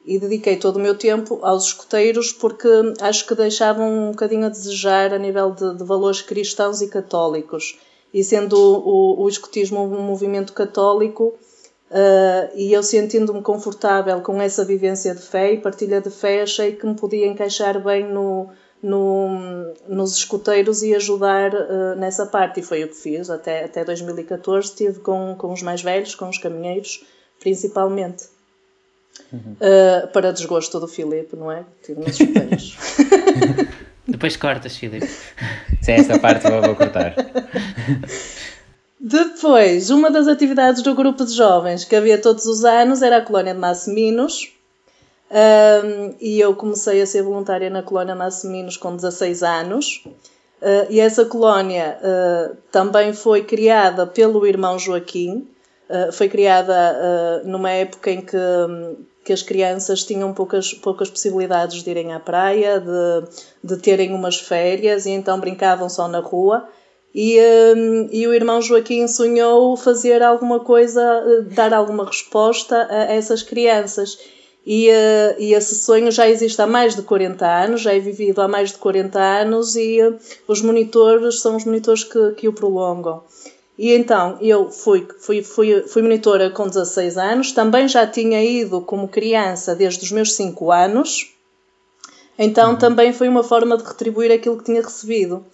e 0.05 0.19
dediquei 0.19 0.57
todo 0.57 0.77
o 0.77 0.79
meu 0.79 0.95
tempo 0.95 1.39
aos 1.41 1.65
escoteiros 1.67 2.31
porque 2.31 2.67
acho 3.01 3.25
que 3.25 3.35
deixavam 3.35 4.07
um 4.07 4.11
bocadinho 4.11 4.45
a 4.45 4.49
desejar 4.49 5.13
a 5.13 5.17
nível 5.17 5.51
de, 5.51 5.75
de 5.75 5.83
valores 5.83 6.21
cristãos 6.21 6.81
e 6.81 6.87
católicos. 6.87 7.77
E 8.13 8.23
sendo 8.23 8.55
o, 8.55 9.19
o, 9.19 9.23
o 9.23 9.29
escotismo 9.29 9.83
um 9.83 10.01
movimento 10.01 10.53
católico, 10.53 11.33
Uh, 11.95 12.51
e 12.55 12.73
eu 12.73 12.83
sentindo-me 12.83 13.41
confortável 13.41 14.19
com 14.19 14.41
essa 14.41 14.65
vivência 14.65 15.15
de 15.15 15.21
fé 15.21 15.53
e 15.53 15.57
partilha 15.61 16.01
de 16.01 16.09
fé, 16.09 16.41
achei 16.41 16.73
que 16.75 16.85
me 16.85 16.93
podia 16.93 17.25
encaixar 17.25 17.81
bem 17.81 18.03
no, 18.05 18.49
no- 18.83 19.73
nos 19.87 20.17
escuteiros 20.17 20.83
e 20.83 20.93
ajudar 20.93 21.53
uh, 21.53 21.95
nessa 21.95 22.25
parte. 22.25 22.59
E 22.59 22.63
foi 22.63 22.83
o 22.83 22.89
que 22.89 22.95
fiz. 22.95 23.29
Até, 23.29 23.63
até 23.63 23.85
2014 23.85 24.67
estive 24.67 24.99
com, 24.99 25.35
com 25.37 25.53
os 25.53 25.61
mais 25.61 25.81
velhos, 25.81 26.13
com 26.15 26.27
os 26.27 26.37
caminheiros, 26.37 27.01
principalmente. 27.39 28.25
Uh, 29.33 30.07
para 30.11 30.33
desgosto 30.33 30.77
do 30.81 30.89
Filipe, 30.89 31.37
não 31.37 31.49
é? 31.49 31.63
Estive 31.79 32.01
nos 32.01 32.19
escuteiros. 32.19 32.75
Depois 34.05 34.35
cortas, 34.35 34.75
Filipe. 34.75 35.07
Sim, 35.81 35.93
essa 35.93 36.19
parte 36.19 36.47
vou, 36.49 36.61
vou 36.61 36.75
cortar. 36.75 37.15
Depois, 39.07 39.91
uma 39.91 40.09
das 40.09 40.27
atividades 40.27 40.81
do 40.81 40.95
grupo 40.95 41.23
de 41.23 41.31
jovens 41.31 41.85
que 41.85 41.95
havia 41.95 42.17
todos 42.17 42.47
os 42.47 42.65
anos 42.65 43.03
era 43.03 43.17
a 43.17 43.21
colónia 43.21 43.53
de 43.53 43.59
Massiminos. 43.59 44.51
Um, 45.29 46.15
e 46.19 46.39
eu 46.39 46.55
comecei 46.55 46.99
a 46.99 47.05
ser 47.05 47.21
voluntária 47.21 47.69
na 47.69 47.83
colónia 47.83 48.15
Massiminos 48.15 48.77
com 48.77 48.95
16 48.95 49.43
anos. 49.43 50.03
Uh, 50.59 50.89
e 50.89 50.99
essa 50.99 51.23
colónia 51.23 51.99
uh, 52.01 52.57
também 52.71 53.13
foi 53.13 53.43
criada 53.43 54.07
pelo 54.07 54.43
irmão 54.43 54.79
Joaquim. 54.79 55.47
Uh, 55.87 56.11
foi 56.11 56.27
criada 56.27 57.43
numa 57.45 57.69
época 57.69 58.09
em 58.09 58.21
que, 58.21 58.35
hum, 58.35 58.95
que 59.23 59.31
as 59.31 59.43
crianças 59.43 60.03
tinham 60.03 60.33
poucas, 60.33 60.73
poucas 60.73 61.11
possibilidades 61.11 61.83
de 61.83 61.91
irem 61.91 62.11
à 62.11 62.19
praia, 62.19 62.79
de, 62.79 63.27
de 63.63 63.77
terem 63.77 64.15
umas 64.15 64.39
férias, 64.39 65.05
e 65.05 65.11
então 65.11 65.39
brincavam 65.39 65.87
só 65.89 66.07
na 66.07 66.21
rua. 66.21 66.67
E, 67.17 67.39
hum, 67.77 68.09
e 68.11 68.27
o 68.27 68.33
irmão 68.33 68.61
Joaquim 68.61 69.07
sonhou 69.07 69.77
fazer 69.77 70.21
alguma 70.21 70.59
coisa, 70.59 71.01
eh, 71.01 71.41
dar 71.43 71.73
alguma 71.73 72.05
resposta 72.05 72.87
a 72.89 73.03
essas 73.03 73.41
crianças. 73.41 74.19
E, 74.65 74.89
eh, 74.89 75.35
e 75.39 75.53
esse 75.53 75.75
sonho 75.75 76.11
já 76.11 76.27
existe 76.27 76.61
há 76.61 76.67
mais 76.67 76.93
de 76.93 77.03
40 77.03 77.47
anos, 77.47 77.79
já 77.79 77.93
é 77.93 77.99
vivido 77.99 78.41
há 78.41 78.49
mais 78.49 78.73
de 78.73 78.79
40 78.79 79.17
anos 79.17 79.77
e 79.77 80.01
eh, 80.01 80.13
os 80.45 80.61
monitores 80.61 81.39
são 81.39 81.55
os 81.55 81.63
monitores 81.63 82.03
que, 82.03 82.31
que 82.33 82.49
o 82.49 82.53
prolongam. 82.53 83.23
E 83.79 83.93
então 83.93 84.37
eu 84.41 84.69
fui, 84.69 85.07
fui, 85.17 85.41
fui, 85.41 85.83
fui 85.87 86.01
monitora 86.01 86.49
com 86.49 86.67
16 86.67 87.17
anos, 87.17 87.53
também 87.53 87.87
já 87.87 88.05
tinha 88.05 88.43
ido 88.43 88.81
como 88.81 89.07
criança 89.07 89.73
desde 89.73 90.03
os 90.03 90.11
meus 90.11 90.33
5 90.33 90.69
anos, 90.69 91.33
então 92.37 92.75
também 92.75 93.13
foi 93.13 93.29
uma 93.29 93.43
forma 93.43 93.77
de 93.77 93.85
retribuir 93.85 94.33
aquilo 94.33 94.57
que 94.57 94.65
tinha 94.65 94.81
recebido. 94.81 95.45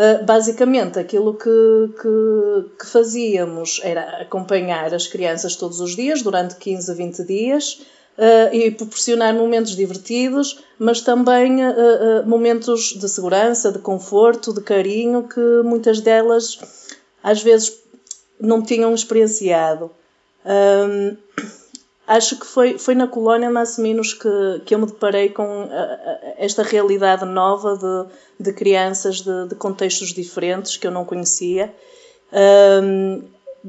Uh, 0.00 0.24
basicamente, 0.24 0.98
aquilo 0.98 1.34
que, 1.34 1.92
que, 2.00 2.78
que 2.78 2.86
fazíamos 2.86 3.82
era 3.84 4.22
acompanhar 4.22 4.94
as 4.94 5.06
crianças 5.06 5.56
todos 5.56 5.78
os 5.78 5.94
dias, 5.94 6.22
durante 6.22 6.56
15 6.56 6.90
a 6.90 6.94
20 6.94 7.24
dias, 7.24 7.82
uh, 8.16 8.54
e 8.54 8.70
proporcionar 8.70 9.34
momentos 9.34 9.76
divertidos, 9.76 10.64
mas 10.78 11.02
também 11.02 11.62
uh, 11.66 12.26
momentos 12.26 12.94
de 12.98 13.06
segurança, 13.10 13.70
de 13.70 13.78
conforto, 13.78 14.54
de 14.54 14.62
carinho, 14.62 15.28
que 15.28 15.62
muitas 15.64 16.00
delas 16.00 16.58
às 17.22 17.42
vezes 17.42 17.78
não 18.40 18.62
tinham 18.62 18.94
experienciado. 18.94 19.90
Um, 20.46 21.14
acho 22.16 22.38
que 22.38 22.46
foi, 22.46 22.78
foi 22.78 22.94
na 22.94 23.06
colónia 23.06 23.50
Massiminos 23.50 24.12
que, 24.14 24.28
que 24.64 24.74
eu 24.74 24.78
me 24.78 24.86
deparei 24.86 25.28
com 25.30 25.42
a- 25.42 25.74
a- 25.74 26.18
esta 26.38 26.62
realidade 26.62 27.24
nova 27.24 27.76
de, 27.76 28.44
de 28.44 28.52
crianças 28.52 29.20
de, 29.20 29.48
de 29.48 29.54
contextos 29.54 30.12
diferentes 30.12 30.76
que 30.76 30.86
eu 30.86 30.90
não 30.90 31.04
conhecia. 31.04 31.72
Um, 32.32 33.22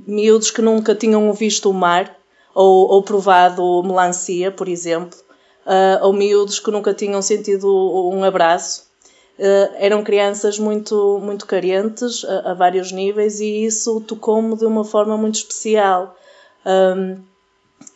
miúdos 0.08 0.52
que 0.52 0.62
nunca 0.62 0.96
tinham 0.96 1.32
visto 1.34 1.70
o 1.70 1.74
mar 1.74 2.16
ou, 2.54 2.90
ou 2.90 3.04
provado 3.04 3.84
melancia, 3.84 4.52
por 4.52 4.68
exemplo, 4.68 5.18
uh, 5.66 6.06
ou 6.06 6.14
miúdos 6.14 6.60
que 6.60 6.72
nunca 6.72 6.94
tinham 6.94 7.22
sentido 7.22 7.68
um 8.14 8.24
abraço. 8.24 8.90
Uh, 9.40 9.74
eram 9.78 10.04
crianças 10.04 10.60
muito, 10.60 11.20
muito 11.24 11.46
carentes 11.48 12.24
a, 12.26 12.52
a 12.52 12.54
vários 12.54 12.92
níveis 12.92 13.40
e 13.40 13.66
isso 13.66 14.02
tocou-me 14.02 14.56
de 14.56 14.66
uma 14.66 14.84
forma 14.84 15.18
muito 15.18 15.36
especial. 15.36 16.16
Um, 16.66 17.18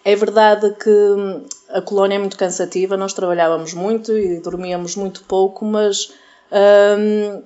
é 0.03 0.15
verdade 0.15 0.71
que 0.81 0.89
hum, 0.89 1.43
a 1.69 1.81
colónia 1.81 2.15
é 2.15 2.19
muito 2.19 2.37
cansativa, 2.37 2.95
nós 2.97 3.13
trabalhávamos 3.13 3.73
muito 3.73 4.11
e 4.17 4.39
dormíamos 4.39 4.95
muito 4.95 5.23
pouco, 5.23 5.65
mas 5.65 6.11
hum, 6.51 7.41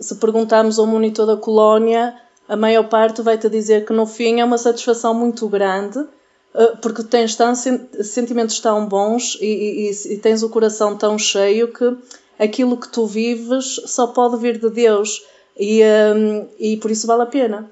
se 0.00 0.14
perguntarmos 0.16 0.78
ao 0.78 0.86
monitor 0.86 1.26
da 1.26 1.36
colónia, 1.36 2.14
a 2.48 2.56
maior 2.56 2.84
parte 2.88 3.22
vai-te 3.22 3.48
dizer 3.48 3.84
que 3.84 3.92
no 3.92 4.06
fim 4.06 4.40
é 4.40 4.44
uma 4.44 4.58
satisfação 4.58 5.14
muito 5.14 5.48
grande, 5.48 5.98
uh, 5.98 6.76
porque 6.82 7.02
tens 7.04 7.34
tão, 7.36 7.54
sen- 7.54 7.88
sentimentos 8.02 8.58
tão 8.60 8.86
bons 8.86 9.38
e, 9.40 9.90
e- 9.90 10.14
e 10.14 10.18
tens 10.18 10.42
o 10.42 10.48
coração 10.50 10.96
tão 10.96 11.18
cheio 11.18 11.72
que 11.72 11.96
aquilo 12.38 12.76
que 12.76 12.88
tu 12.88 13.06
vives 13.06 13.80
só 13.86 14.08
pode 14.08 14.36
vir 14.38 14.58
de 14.58 14.68
Deus 14.70 15.22
e, 15.58 15.82
hum, 16.14 16.46
e 16.58 16.76
por 16.78 16.90
isso 16.90 17.06
vale 17.06 17.22
a 17.22 17.26
pena. 17.26 17.70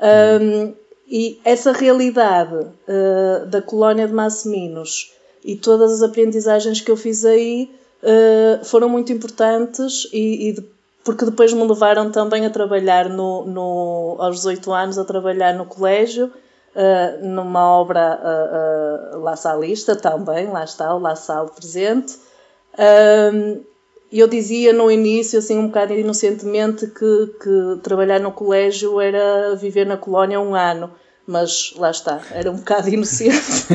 Um, 0.00 0.72
e 1.10 1.40
essa 1.44 1.72
realidade 1.72 2.54
uh, 2.54 3.46
da 3.46 3.60
colónia 3.60 4.06
de 4.06 4.12
Massiminos 4.14 5.12
e 5.44 5.56
todas 5.56 5.92
as 5.92 6.02
aprendizagens 6.02 6.80
que 6.80 6.90
eu 6.90 6.96
fiz 6.96 7.24
aí 7.24 7.70
uh, 8.02 8.64
foram 8.64 8.88
muito 8.88 9.12
importantes 9.12 10.08
e, 10.12 10.48
e 10.48 10.52
de- 10.52 10.64
porque 11.04 11.24
depois 11.24 11.52
me 11.52 11.66
levaram 11.66 12.10
também 12.10 12.44
a 12.46 12.50
trabalhar 12.50 13.08
no, 13.08 13.44
no, 13.46 14.16
aos 14.20 14.36
18 14.36 14.72
anos 14.72 14.98
a 14.98 15.04
trabalhar 15.04 15.54
no 15.54 15.64
colégio 15.64 16.26
uh, 16.26 17.26
numa 17.26 17.66
obra 17.78 18.20
uh, 19.14 19.16
uh, 19.16 19.20
La 19.22 19.34
Salista 19.34 19.96
também, 19.96 20.48
lá 20.48 20.62
está 20.62 20.94
o 20.94 20.98
La 20.98 21.16
Salle 21.16 21.50
presente. 21.50 22.18
Uh, 24.12 24.18
eu 24.18 24.28
dizia 24.28 24.72
no 24.72 24.90
início, 24.90 25.38
assim, 25.38 25.58
um 25.58 25.66
bocado 25.66 25.94
inocentemente, 25.94 26.86
que, 26.86 27.26
que 27.42 27.80
trabalhar 27.82 28.20
no 28.20 28.32
colégio 28.32 29.00
era 29.00 29.54
viver 29.56 29.86
na 29.86 29.96
colónia 29.96 30.40
um 30.40 30.54
ano 30.54 30.90
mas 31.30 31.72
lá 31.76 31.90
está, 31.90 32.20
era 32.32 32.50
um 32.50 32.56
bocado 32.56 32.88
inocente. 32.92 33.68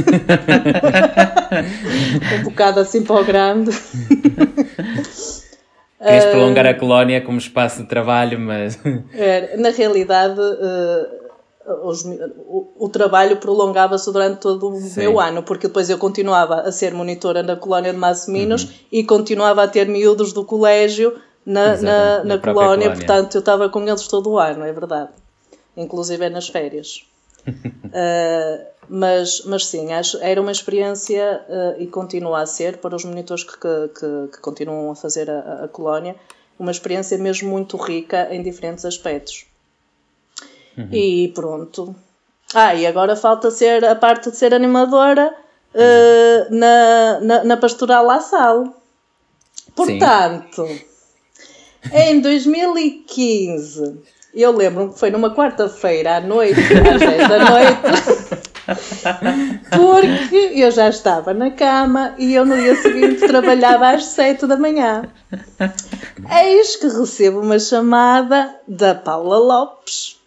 um 2.38 2.44
bocado 2.44 2.82
assim 2.82 3.02
para 3.02 3.16
o 3.16 3.24
grande. 3.24 3.72
Queres 6.06 6.26
prolongar 6.26 6.66
a 6.66 6.74
colónia 6.74 7.22
como 7.22 7.38
espaço 7.38 7.82
de 7.82 7.88
trabalho, 7.88 8.38
mas. 8.40 8.78
É, 9.14 9.56
na 9.58 9.70
realidade, 9.70 10.40
uh, 10.40 11.25
os, 11.84 12.06
o, 12.06 12.68
o, 12.78 12.90
trabalho 12.90 13.38
prolongava-se 13.38 14.12
durante 14.12 14.40
todo 14.40 14.70
o 14.70 14.80
Sim. 14.80 15.00
meu 15.00 15.20
ano, 15.20 15.42
porque 15.42 15.68
depois 15.68 15.90
eu 15.90 15.98
continuava 15.98 16.62
a 16.62 16.72
ser 16.72 16.94
monitora 16.94 17.42
na 17.42 17.56
colónia 17.56 17.92
de 17.92 17.98
Massiminos 17.98 18.64
uhum. 18.64 18.70
e 18.92 19.04
continuava 19.04 19.64
a 19.64 19.68
ter 19.68 19.88
miúdos 19.88 20.32
do 20.32 20.46
colégio 20.46 21.20
na, 21.46 21.76
na, 21.78 21.82
na, 21.82 22.24
na 22.24 22.38
colónia, 22.38 22.54
colónia, 22.54 22.92
portanto 22.92 23.36
eu 23.36 23.40
estava 23.40 23.70
com 23.70 23.82
eles 23.88 24.08
todo 24.08 24.32
o 24.32 24.40
ano, 24.40 24.64
é 24.64 24.72
verdade. 24.72 25.10
Inclusive 25.76 26.26
é 26.26 26.30
nas 26.30 26.48
férias. 26.48 27.04
uh, 27.48 28.66
mas, 28.88 29.44
mas 29.46 29.66
sim, 29.66 29.92
acho, 29.94 30.18
era 30.18 30.40
uma 30.40 30.52
experiência 30.52 31.44
uh, 31.50 31.82
e 31.82 31.88
continua 31.88 32.42
a 32.42 32.46
ser 32.46 32.78
para 32.78 32.96
os 32.96 33.04
monitores 33.04 33.44
que, 33.44 33.58
que, 33.58 34.28
que 34.34 34.40
continuam 34.42 34.92
a 34.92 34.96
fazer 34.96 35.30
a, 35.30 35.64
a, 35.64 35.68
colónia, 35.68 36.16
uma 36.60 36.72
experiência 36.72 37.18
mesmo 37.18 37.50
muito 37.50 37.78
rica 37.78 38.28
em 38.32 38.42
diferentes 38.42 38.86
aspectos. 38.86 39.46
Uhum. 40.78 40.90
E 40.92 41.32
pronto. 41.34 41.96
Ah, 42.54 42.76
e 42.76 42.86
agora 42.86 43.16
falta 43.16 43.52
ser 43.52 43.84
a 43.86 43.96
parte 43.96 44.30
de 44.32 44.38
ser 44.38 44.54
animadora 44.54 45.34
uh, 45.74 46.56
na, 46.56 47.20
na, 47.22 47.44
na 47.44 47.58
Pastoral 47.58 48.06
La 48.06 48.20
Salle. 48.20 48.72
Portanto, 49.76 50.66
sim. 50.66 50.82
em 51.94 52.22
2015 52.22 54.16
eu 54.36 54.52
lembro-me 54.52 54.92
que 54.92 55.00
foi 55.00 55.10
numa 55.10 55.34
quarta-feira 55.34 56.18
à 56.18 56.22
noite, 56.22 56.60
às 56.60 57.00
10 57.00 57.28
da 57.30 57.40
noite, 57.50 57.82
porque 59.72 60.52
eu 60.56 60.70
já 60.72 60.90
estava 60.90 61.34
na 61.34 61.52
cama 61.52 62.14
e 62.18 62.34
eu 62.34 62.46
no 62.46 62.56
dia 62.56 62.76
seguinte 62.76 63.26
trabalhava 63.28 63.92
às 63.92 64.04
7 64.04 64.46
da 64.46 64.58
manhã. 64.58 65.10
Eis 66.30 66.76
que 66.76 66.88
recebo 66.88 67.40
uma 67.40 67.60
chamada 67.60 68.54
da 68.68 68.94
Paula 68.94 69.38
Lopes 69.38 70.18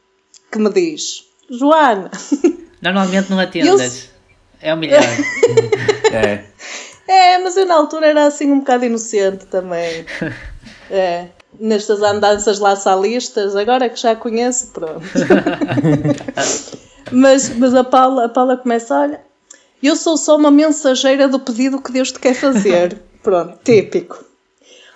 que 0.51 0.59
me 0.59 0.73
diz: 0.73 1.25
Joana. 1.51 2.11
Normalmente 2.83 3.31
não 3.31 3.39
atendas. 3.39 4.09
Eu... 4.63 4.71
É 4.71 4.75
o 4.75 4.77
melhor. 4.77 5.03
é. 6.13 6.45
É, 7.07 7.39
mas 7.39 7.57
eu 7.57 7.65
na 7.65 7.75
altura 7.75 8.09
era 8.09 8.27
assim 8.27 8.51
um 8.53 8.59
bocado 8.59 8.85
inocente 8.85 9.47
também. 9.47 10.05
É 10.91 11.29
nestas 11.59 12.03
andanças 12.03 12.59
laçalistas, 12.59 13.57
agora 13.57 13.89
que 13.89 14.01
já 14.01 14.15
conheço, 14.15 14.69
pronto. 14.73 15.03
mas, 17.11 17.49
mas 17.51 17.75
a 17.75 17.85
Paula, 17.85 18.27
a 18.27 18.29
Paula 18.29 18.57
começa, 18.57 18.95
olha, 18.95 19.21
eu 19.83 19.97
sou 19.97 20.17
só 20.17 20.37
uma 20.37 20.51
mensageira 20.51 21.29
do 21.29 21.41
pedido 21.41 21.81
que 21.81 21.93
Deus 21.93 22.13
te 22.13 22.19
quer 22.19 22.35
fazer. 22.35 23.01
Pronto, 23.23 23.59
típico. 23.65 24.25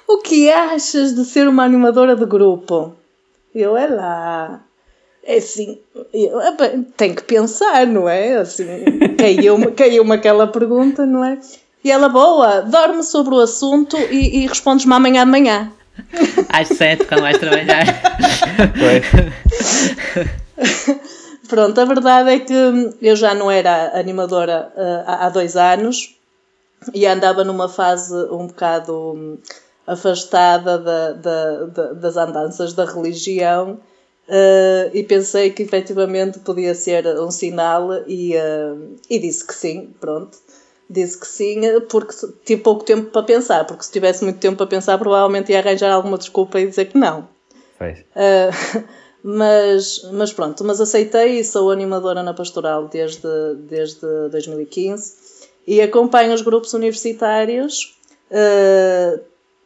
O 0.07 0.19
que 0.19 0.51
achas 0.51 1.15
de 1.15 1.25
ser 1.25 1.49
uma 1.49 1.65
animadora 1.65 2.15
de 2.15 2.27
grupo? 2.27 2.95
Eu, 3.55 3.77
é 3.77 3.87
lá. 3.87 4.61
É 5.25 5.37
assim, 5.37 5.79
eu, 6.13 6.41
tem 6.97 7.15
que 7.15 7.23
pensar, 7.23 7.87
não 7.87 8.09
é? 8.09 8.37
Assim, 8.37 8.67
caiu-me 9.17 9.71
caiu 9.73 10.13
aquela 10.13 10.49
pergunta, 10.49 11.07
não 11.07 11.25
é? 11.25 11.39
E 11.85 11.91
ela, 11.91 12.09
boa, 12.09 12.63
dorme 12.63 13.03
sobre 13.03 13.35
o 13.35 13.41
assunto 13.41 13.97
e, 13.97 14.43
e 14.43 14.47
respondes-me 14.47 14.95
amanhã 14.95 15.25
de 15.25 15.31
manhã. 15.31 15.73
Às 16.49 16.69
sete, 16.69 17.05
quando 17.05 17.23
vais 17.23 17.39
trabalhar. 17.39 17.85
Pronto, 21.49 21.81
a 21.81 21.85
verdade 21.85 22.31
é 22.31 22.39
que 22.39 22.55
eu 23.03 23.15
já 23.15 23.35
não 23.35 23.51
era 23.51 23.99
animadora 23.99 24.73
uh, 24.75 25.05
há 25.07 25.29
dois 25.29 25.57
anos 25.57 26.17
e 26.95 27.07
andava 27.07 27.45
numa 27.45 27.69
fase 27.69 28.15
um 28.31 28.47
bocado 28.47 29.13
hum, 29.15 29.39
afastada 29.87 30.79
da, 30.79 31.13
da, 31.13 31.65
da, 31.67 31.93
das 31.93 32.17
andanças 32.17 32.73
da 32.73 32.85
religião 32.85 33.79
uh, 34.29 34.91
e 34.93 35.03
pensei 35.05 35.51
que 35.51 35.63
efetivamente 35.63 36.39
podia 36.41 36.75
ser 36.75 37.07
um 37.21 37.31
sinal 37.31 38.05
e, 38.07 38.37
uh, 38.37 38.97
e 39.09 39.19
disse 39.19 39.47
que 39.47 39.55
sim, 39.55 39.95
pronto 40.01 40.39
disse 40.91 41.19
que 41.19 41.27
sim, 41.27 41.61
porque 41.89 42.15
tive 42.45 42.61
pouco 42.61 42.85
tempo 42.85 43.11
para 43.11 43.23
pensar, 43.23 43.65
porque 43.65 43.83
se 43.83 43.91
tivesse 43.91 44.23
muito 44.25 44.39
tempo 44.39 44.59
para 44.59 44.67
pensar, 44.67 44.99
provavelmente 44.99 45.51
ia 45.51 45.59
arranjar 45.59 45.91
alguma 45.91 46.19
desculpa 46.19 46.61
e 46.61 46.67
dizer 46.67 46.87
que 46.87 46.99
não. 46.99 47.27
Uh, 48.15 48.85
mas, 49.25 50.03
mas 50.13 50.33
pronto, 50.35 50.63
mas 50.65 50.83
aceitei 50.83 51.39
e 51.39 51.45
sou 51.45 51.71
animadora 51.71 52.23
na 52.23 52.35
Pastoral 52.35 52.89
desde, 52.89 53.27
desde 53.69 54.07
2015 54.31 55.15
e 55.67 55.81
acompanho 55.81 56.35
os 56.35 56.43
grupos 56.43 56.75
universitários 56.75 57.97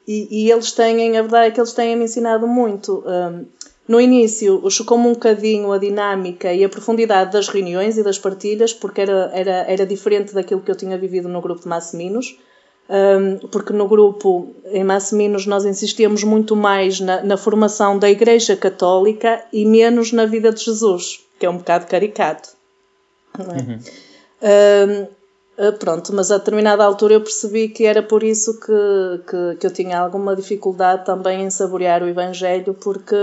e, 0.06 0.28
e, 0.30 0.50
eles 0.50 0.72
têm, 0.72 1.16
a 1.18 1.22
verdade 1.22 1.48
é 1.48 1.50
que 1.50 1.58
eles 1.58 1.72
têm 1.72 1.96
me 1.96 2.04
ensinado 2.04 2.46
muito. 2.46 3.02
No 3.88 4.00
início, 4.00 4.68
chocou-me 4.68 5.06
um 5.06 5.12
bocadinho 5.12 5.70
a 5.72 5.78
dinâmica 5.78 6.52
e 6.52 6.64
a 6.64 6.68
profundidade 6.68 7.32
das 7.32 7.48
reuniões 7.48 7.96
e 7.96 8.02
das 8.02 8.18
partilhas, 8.18 8.72
porque 8.72 9.00
era, 9.00 9.30
era, 9.32 9.64
era 9.68 9.86
diferente 9.86 10.34
daquilo 10.34 10.60
que 10.60 10.70
eu 10.70 10.76
tinha 10.76 10.98
vivido 10.98 11.28
no 11.28 11.40
grupo 11.40 11.62
de 11.62 11.68
Massiminos. 11.68 12.36
Um, 12.88 13.48
porque 13.48 13.72
no 13.72 13.88
grupo 13.88 14.54
em 14.66 14.84
Massiminos 14.84 15.44
nós 15.44 15.64
insistíamos 15.64 16.22
muito 16.22 16.54
mais 16.54 17.00
na, 17.00 17.20
na, 17.20 17.36
formação 17.36 17.98
da 17.98 18.08
Igreja 18.08 18.56
Católica 18.56 19.42
e 19.52 19.66
menos 19.66 20.12
na 20.12 20.24
vida 20.24 20.52
de 20.52 20.62
Jesus, 20.64 21.20
que 21.36 21.46
é 21.46 21.50
um 21.50 21.56
bocado 21.56 21.86
caricato. 21.86 22.50
É? 23.36 23.42
Uhum. 23.42 23.78
Um, 24.42 25.06
ah, 25.58 25.72
pronto, 25.72 26.12
mas 26.12 26.30
a 26.30 26.38
determinada 26.38 26.84
altura 26.84 27.14
eu 27.14 27.20
percebi 27.20 27.68
que 27.68 27.84
era 27.84 28.02
por 28.02 28.22
isso 28.22 28.60
que, 28.60 29.30
que, 29.30 29.56
que 29.58 29.66
eu 29.66 29.72
tinha 29.72 29.98
alguma 29.98 30.36
dificuldade 30.36 31.04
também 31.04 31.42
em 31.42 31.50
saborear 31.50 32.02
o 32.02 32.08
Evangelho, 32.08 32.74
porque 32.74 33.16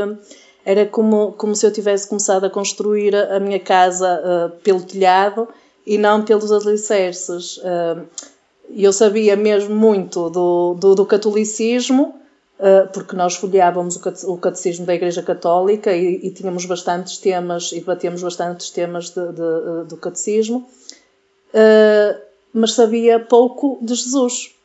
era 0.66 0.86
como, 0.86 1.34
como 1.34 1.56
se 1.56 1.66
eu 1.66 1.72
tivesse 1.72 2.08
começado 2.08 2.46
a 2.46 2.50
construir 2.50 3.16
a, 3.16 3.40
minha 3.40 3.60
casa 3.60 4.22
uh, 4.22 4.50
pelo 4.62 4.82
telhado 4.82 5.48
e 5.86 5.98
não 5.98 6.24
pelos 6.24 6.52
alicerces. 6.52 7.58
Uh, 7.58 8.06
eu 8.70 8.94
sabia 8.94 9.36
mesmo 9.36 9.76
muito 9.76 10.30
do, 10.30 10.74
do, 10.76 10.96
do 10.96 11.06
catolicismo, 11.06 12.16
uh, 12.60 12.88
porque 12.94 13.16
nós 13.16 13.36
folheávamos 13.36 13.98
o 14.24 14.38
catecismo 14.38 14.86
da 14.86 14.96
Igreja 14.96 15.22
Católica 15.22 15.94
e, 15.94 16.16
e 16.24 16.32
tínhamos 16.32 16.66
bastantes 16.66 17.18
temas 17.18 17.72
e 17.74 17.80
debatíamos 17.80 18.24
bastantes 18.24 18.70
temas 18.70 19.10
de, 19.10 19.28
de, 19.28 19.88
do 19.90 19.98
catecismo, 19.98 20.66
mas 22.54 22.74
sabia 22.74 23.20
pouco 23.20 23.78
de 23.82 23.94
Jesus. 23.94 24.56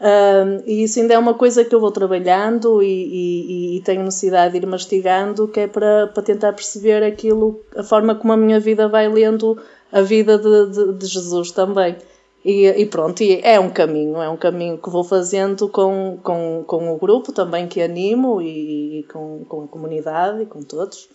Um, 0.00 0.62
e 0.64 0.84
isso 0.84 1.00
ainda 1.00 1.14
é 1.14 1.18
uma 1.18 1.34
coisa 1.34 1.64
que 1.64 1.74
eu 1.74 1.80
vou 1.80 1.90
trabalhando 1.90 2.80
e, 2.80 2.86
e, 2.86 3.76
e, 3.76 3.80
tenho 3.80 4.04
necessidade 4.04 4.52
de 4.52 4.64
ir 4.64 4.66
mastigando, 4.66 5.48
que 5.48 5.60
é 5.60 5.66
para, 5.66 6.06
para 6.06 6.22
tentar 6.22 6.52
perceber 6.52 7.02
aquilo, 7.02 7.60
a 7.76 7.82
forma 7.82 8.14
como 8.14 8.32
a 8.32 8.36
minha 8.36 8.60
vida 8.60 8.86
vai 8.86 9.08
lendo 9.08 9.60
a 9.90 10.00
vida 10.00 10.38
de, 10.38 10.70
de, 10.70 10.92
de 10.98 11.06
Jesus 11.06 11.50
também. 11.50 11.96
E, 12.44 12.66
e, 12.66 12.86
pronto, 12.86 13.22
e 13.22 13.40
é 13.42 13.58
um 13.58 13.70
caminho, 13.70 14.22
é 14.22 14.28
um 14.28 14.36
caminho 14.36 14.78
que 14.78 14.88
vou 14.88 15.02
fazendo 15.02 15.68
com, 15.68 16.18
com, 16.22 16.62
com 16.64 16.94
o 16.94 16.96
grupo 16.96 17.32
também 17.32 17.66
que 17.66 17.82
animo 17.82 18.40
e, 18.40 19.04
com, 19.12 19.44
com 19.48 19.64
a 19.64 19.68
comunidade 19.68 20.42
e 20.42 20.46
com 20.46 20.62
todos. 20.62 21.08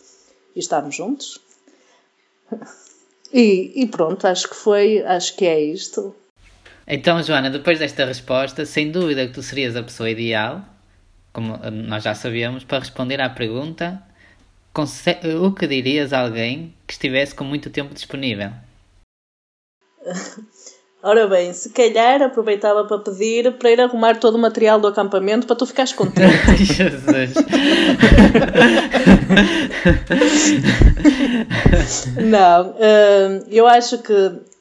E 0.55 0.59
estamos 0.59 0.95
juntos. 0.95 1.39
E, 3.35 3.81
e 3.81 3.87
pronto, 3.87 4.27
acho 4.27 4.47
que 4.47 4.55
foi, 4.55 5.01
acho 5.01 5.35
que 5.35 5.47
é 5.47 5.59
isto. 5.59 6.13
Então, 6.87 7.21
Joana, 7.23 7.49
depois 7.49 7.79
desta 7.79 8.05
resposta, 8.05 8.65
sem 8.65 8.91
dúvida 8.91 9.25
que 9.25 9.33
tu 9.33 9.41
serias 9.41 9.75
a 9.75 9.83
pessoa 9.83 10.09
ideal, 10.09 10.61
como 11.31 11.57
nós 11.71 12.03
já 12.03 12.13
sabíamos, 12.13 12.63
para 12.63 12.79
responder 12.79 13.21
à 13.21 13.29
pergunta: 13.29 14.01
o 15.39 15.51
que 15.51 15.67
dirias 15.67 16.11
a 16.13 16.21
alguém 16.21 16.73
que 16.85 16.93
estivesse 16.93 17.33
com 17.33 17.43
muito 17.43 17.69
tempo 17.69 17.93
disponível? 17.93 18.51
Ora 21.05 21.27
bem, 21.27 21.51
se 21.51 21.69
calhar 21.71 22.21
aproveitava 22.21 22.85
para 22.85 22.97
pedir 22.99 23.51
para 23.57 23.69
ir 23.69 23.81
arrumar 23.81 24.21
todo 24.21 24.35
o 24.35 24.39
material 24.39 24.79
do 24.79 24.87
acampamento 24.87 25.45
para 25.45 25.57
tu 25.57 25.65
ficares 25.65 25.91
contente. 25.91 26.31
Jesus! 26.63 27.33
Não, 32.23 32.69
uh, 32.69 33.43
eu 33.51 33.67
acho 33.67 33.97
que 33.97 34.13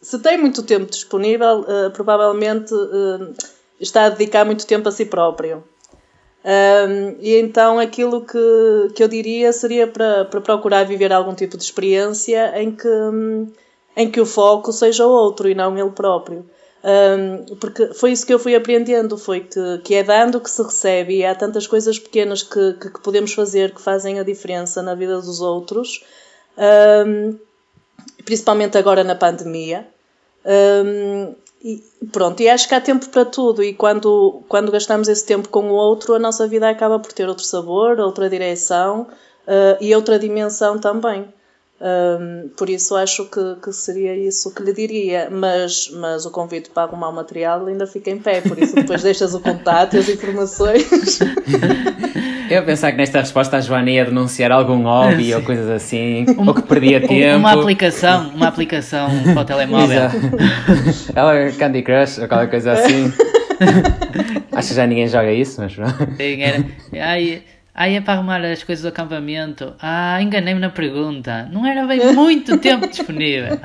se 0.03 0.19
tem 0.19 0.37
muito 0.37 0.63
tempo 0.65 0.91
disponível, 0.91 1.61
uh, 1.61 1.91
provavelmente 1.93 2.75
uh, 2.75 3.33
está 3.81 4.07
a 4.07 4.09
dedicar 4.11 4.45
muito 4.45 4.67
tempo 4.67 4.89
a 4.89 4.93
si 4.93 5.07
próprio. 5.07 5.63
Um, 6.45 7.17
e 7.21 7.37
então 7.37 7.79
aquilo 7.79 8.27
que, 8.27 8.93
que 8.97 9.03
eu 9.03 9.07
diria 9.07 9.53
seria 9.53 9.87
para, 9.87 10.25
para 10.25 10.41
procurar 10.41 10.83
viver 10.85 11.13
algum 11.13 11.35
tipo 11.35 11.57
de 11.57 11.63
experiência 11.63 12.61
em 12.61 12.73
que, 12.73 12.89
em 13.97 14.11
que 14.11 14.21
o 14.21 14.27
foco 14.27 14.73
seja 14.73 15.07
outro 15.07 15.49
e 15.49 15.55
não 15.55 15.79
ele 15.79 15.91
próprio. 15.91 16.45
Um, 16.85 17.55
porque 17.57 17.95
foi 17.95 18.11
isso 18.11 18.27
que 18.27 18.35
eu 18.35 18.41
fui 18.41 18.57
aprendendo, 18.57 19.17
foi 19.17 19.41
que, 19.41 19.79
que 19.85 19.95
é 19.95 20.03
dando 20.03 20.41
que 20.41 20.51
se 20.51 20.61
recebe 20.61 21.19
e 21.19 21.25
há 21.25 21.33
tantas 21.33 21.69
coisas 21.69 21.97
pequenas 21.97 22.43
que, 22.43 22.73
que, 22.73 22.91
que 22.91 23.01
podemos 23.01 23.33
fazer 23.33 23.73
que 23.73 23.81
fazem 23.81 24.19
a 24.19 24.25
diferença 24.25 24.83
na 24.83 24.97
vida 24.97 25.15
dos 25.21 25.41
outros, 25.41 26.05
um, 27.07 27.39
principalmente 28.25 28.79
agora 28.79 29.05
na 29.05 29.15
pandemia. 29.15 29.87
Um, 30.45 31.35
e 31.65 31.83
pronto, 32.11 32.43
e 32.43 32.49
acho 32.49 32.69
que 32.69 32.75
há 32.75 32.81
tempo 32.81 33.09
para 33.09 33.25
tudo, 33.25 33.63
e 33.63 33.73
quando, 33.73 34.43
quando 34.49 34.73
gastamos 34.73 35.07
esse 35.07 35.25
tempo 35.25 35.49
com 35.49 35.71
o 35.71 35.75
outro, 35.75 36.15
a 36.15 36.19
nossa 36.19 36.49
vida 36.49 36.69
acaba 36.69 36.99
por 36.99 37.13
ter 37.13 37.29
outro 37.29 37.45
sabor, 37.45 38.01
outra 38.01 38.29
direção 38.29 39.03
uh, 39.47 39.77
e 39.81 39.95
outra 39.95 40.19
dimensão 40.19 40.79
também. 40.79 41.33
Um, 41.81 42.49
por 42.57 42.71
isso 42.71 42.95
acho 42.95 43.25
que, 43.27 43.57
que 43.63 43.73
seria 43.73 44.17
isso 44.17 44.55
que 44.55 44.63
lhe 44.63 44.73
diria, 44.73 45.29
mas, 45.31 45.89
mas 45.91 46.25
o 46.25 46.31
convite 46.31 46.71
para 46.71 46.85
arrumar 46.85 47.09
o 47.09 47.13
material 47.13 47.67
ainda 47.67 47.89
fica 47.89 48.11
em 48.11 48.19
pé, 48.19 48.41
por 48.41 48.57
isso 48.57 48.75
depois 48.75 49.03
deixas 49.05 49.35
o 49.35 49.41
contato 49.41 49.95
e 49.95 49.99
as 49.99 50.09
informações. 50.09 51.19
Eu 52.53 52.63
pensar 52.65 52.93
que 52.93 52.99
nesta 52.99 53.19
resposta 53.21 53.57
a 53.57 53.61
Joana 53.63 53.91
ia 53.91 54.05
denunciar 54.05 54.53
algum 54.53 54.83
hobby 54.83 55.33
ou 55.35 55.41
coisas 55.41 55.71
assim, 55.71 56.27
um, 56.37 56.47
ou 56.47 56.55
que 56.55 56.61
perdia 56.61 57.01
tempo. 57.01 57.39
Uma 57.39 57.53
aplicação, 57.53 58.29
uma 58.29 58.49
aplicação 58.49 59.09
para 59.33 59.41
o 59.41 59.45
telemóvel. 59.45 60.11
Ela 61.17 61.51
Candy 61.53 61.81
Crush 61.81 62.19
ou 62.19 62.29
qualquer 62.29 62.51
coisa 62.51 62.73
assim. 62.73 63.11
Acho 64.53 64.69
que 64.69 64.75
já 64.75 64.87
ninguém 64.87 65.09
joga 65.09 65.33
isso, 65.33 65.63
mas 65.63 65.73
Sim, 65.73 66.43
era. 66.43 66.63
Ai, 67.01 67.43
Aí 67.75 67.95
é 67.95 68.03
para 68.03 68.13
arrumar 68.19 68.45
as 68.45 68.63
coisas 68.63 68.83
do 68.83 68.89
acampamento. 68.89 69.73
Ah, 69.81 70.21
enganei-me 70.21 70.61
na 70.61 70.69
pergunta. 70.69 71.49
Não 71.51 71.65
era 71.65 71.87
bem 71.87 72.13
muito 72.13 72.59
tempo 72.59 72.87
disponível. 72.87 73.59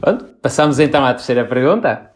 Pronto, 0.00 0.24
passamos 0.42 0.80
então 0.80 1.04
à 1.04 1.14
terceira 1.14 1.44
pergunta. 1.44 2.15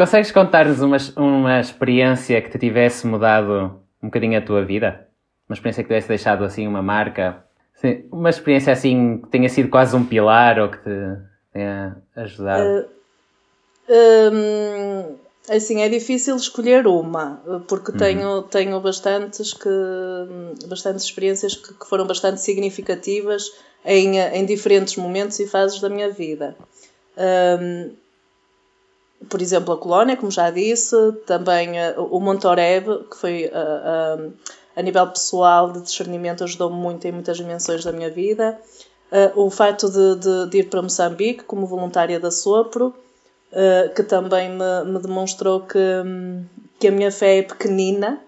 Consegues 0.00 0.32
contar-nos 0.32 0.80
uma, 0.80 0.96
uma 1.14 1.60
experiência 1.60 2.40
que 2.40 2.48
te 2.48 2.58
tivesse 2.58 3.06
mudado 3.06 3.82
um 4.02 4.06
bocadinho 4.06 4.38
a 4.38 4.40
tua 4.40 4.64
vida? 4.64 5.06
Uma 5.46 5.52
experiência 5.52 5.82
que 5.82 5.88
tivesse 5.88 6.08
deixado 6.08 6.42
assim 6.42 6.66
uma 6.66 6.80
marca? 6.80 7.44
Sim, 7.74 8.06
uma 8.10 8.30
experiência 8.30 8.72
assim 8.72 9.18
que 9.18 9.28
tenha 9.28 9.46
sido 9.50 9.68
quase 9.68 9.94
um 9.94 10.02
pilar 10.02 10.58
ou 10.58 10.70
que 10.70 10.78
te 10.78 11.16
tenha 11.52 11.98
ajudado? 12.16 12.86
Uh, 13.90 14.32
um 14.32 15.16
Assim, 15.50 15.82
é 15.82 15.88
difícil 15.90 16.34
escolher 16.34 16.86
uma, 16.86 17.42
porque 17.68 17.90
uhum. 17.92 17.98
tenho, 17.98 18.42
tenho 18.44 18.80
bastantes, 18.80 19.52
que, 19.52 19.68
bastantes 20.66 21.04
experiências 21.04 21.56
que, 21.56 21.74
que, 21.74 21.86
foram 21.86 22.06
bastante 22.06 22.40
significativas 22.40 23.52
em, 23.84 24.18
em 24.18 24.46
diferentes 24.46 24.96
momentos 24.96 25.38
e 25.40 25.46
fases 25.46 25.78
da 25.78 25.90
minha 25.90 26.08
vida. 26.08 26.56
Um, 27.18 27.90
por 29.28 29.42
exemplo, 29.42 29.74
a 29.74 29.78
Colónia, 29.78 30.16
como 30.16 30.30
já 30.30 30.50
disse, 30.50 30.96
também 31.26 31.72
uh, 31.72 32.02
o 32.10 32.20
Montoreb, 32.20 32.86
que 33.10 33.16
foi 33.16 33.46
uh, 33.46 34.28
uh, 34.28 34.32
a 34.74 34.82
nível 34.82 35.06
pessoal 35.08 35.72
de 35.72 35.82
discernimento, 35.82 36.44
ajudou-me 36.44 36.76
muito 36.76 37.06
em 37.06 37.12
muitas 37.12 37.36
dimensões 37.36 37.84
da 37.84 37.92
minha 37.92 38.10
vida. 38.10 38.58
o 39.34 39.50
facto 39.50 39.90
de, 39.90 40.16
de, 40.16 40.50
de 40.50 40.58
ir 40.58 40.70
para 40.70 40.80
Moçambique 40.80 41.44
como 41.44 41.66
voluntária 41.66 42.18
da 42.18 42.30
Sopro, 42.30 42.94
uh, 43.52 43.94
que 43.94 44.02
também 44.02 44.50
me, 44.50 44.84
me 44.92 44.98
demonstrou 45.00 45.60
que, 45.60 45.78
que 46.78 46.88
a 46.88 46.90
minha 46.90 47.10
fé 47.10 47.38
é 47.38 47.42
pequenina, 47.42 48.20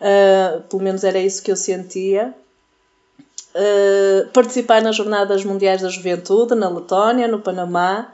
uh, 0.00 0.62
pelo 0.62 0.82
menos 0.82 1.04
era 1.04 1.18
isso 1.18 1.42
que 1.42 1.50
eu 1.50 1.56
sentia. 1.56 2.34
Uh, 3.54 4.28
participar 4.32 4.82
nas 4.82 4.96
Jornadas 4.96 5.42
Mundiais 5.44 5.80
da 5.80 5.88
Juventude 5.88 6.54
na 6.54 6.68
Letónia, 6.68 7.26
no 7.26 7.40
Panamá, 7.40 8.12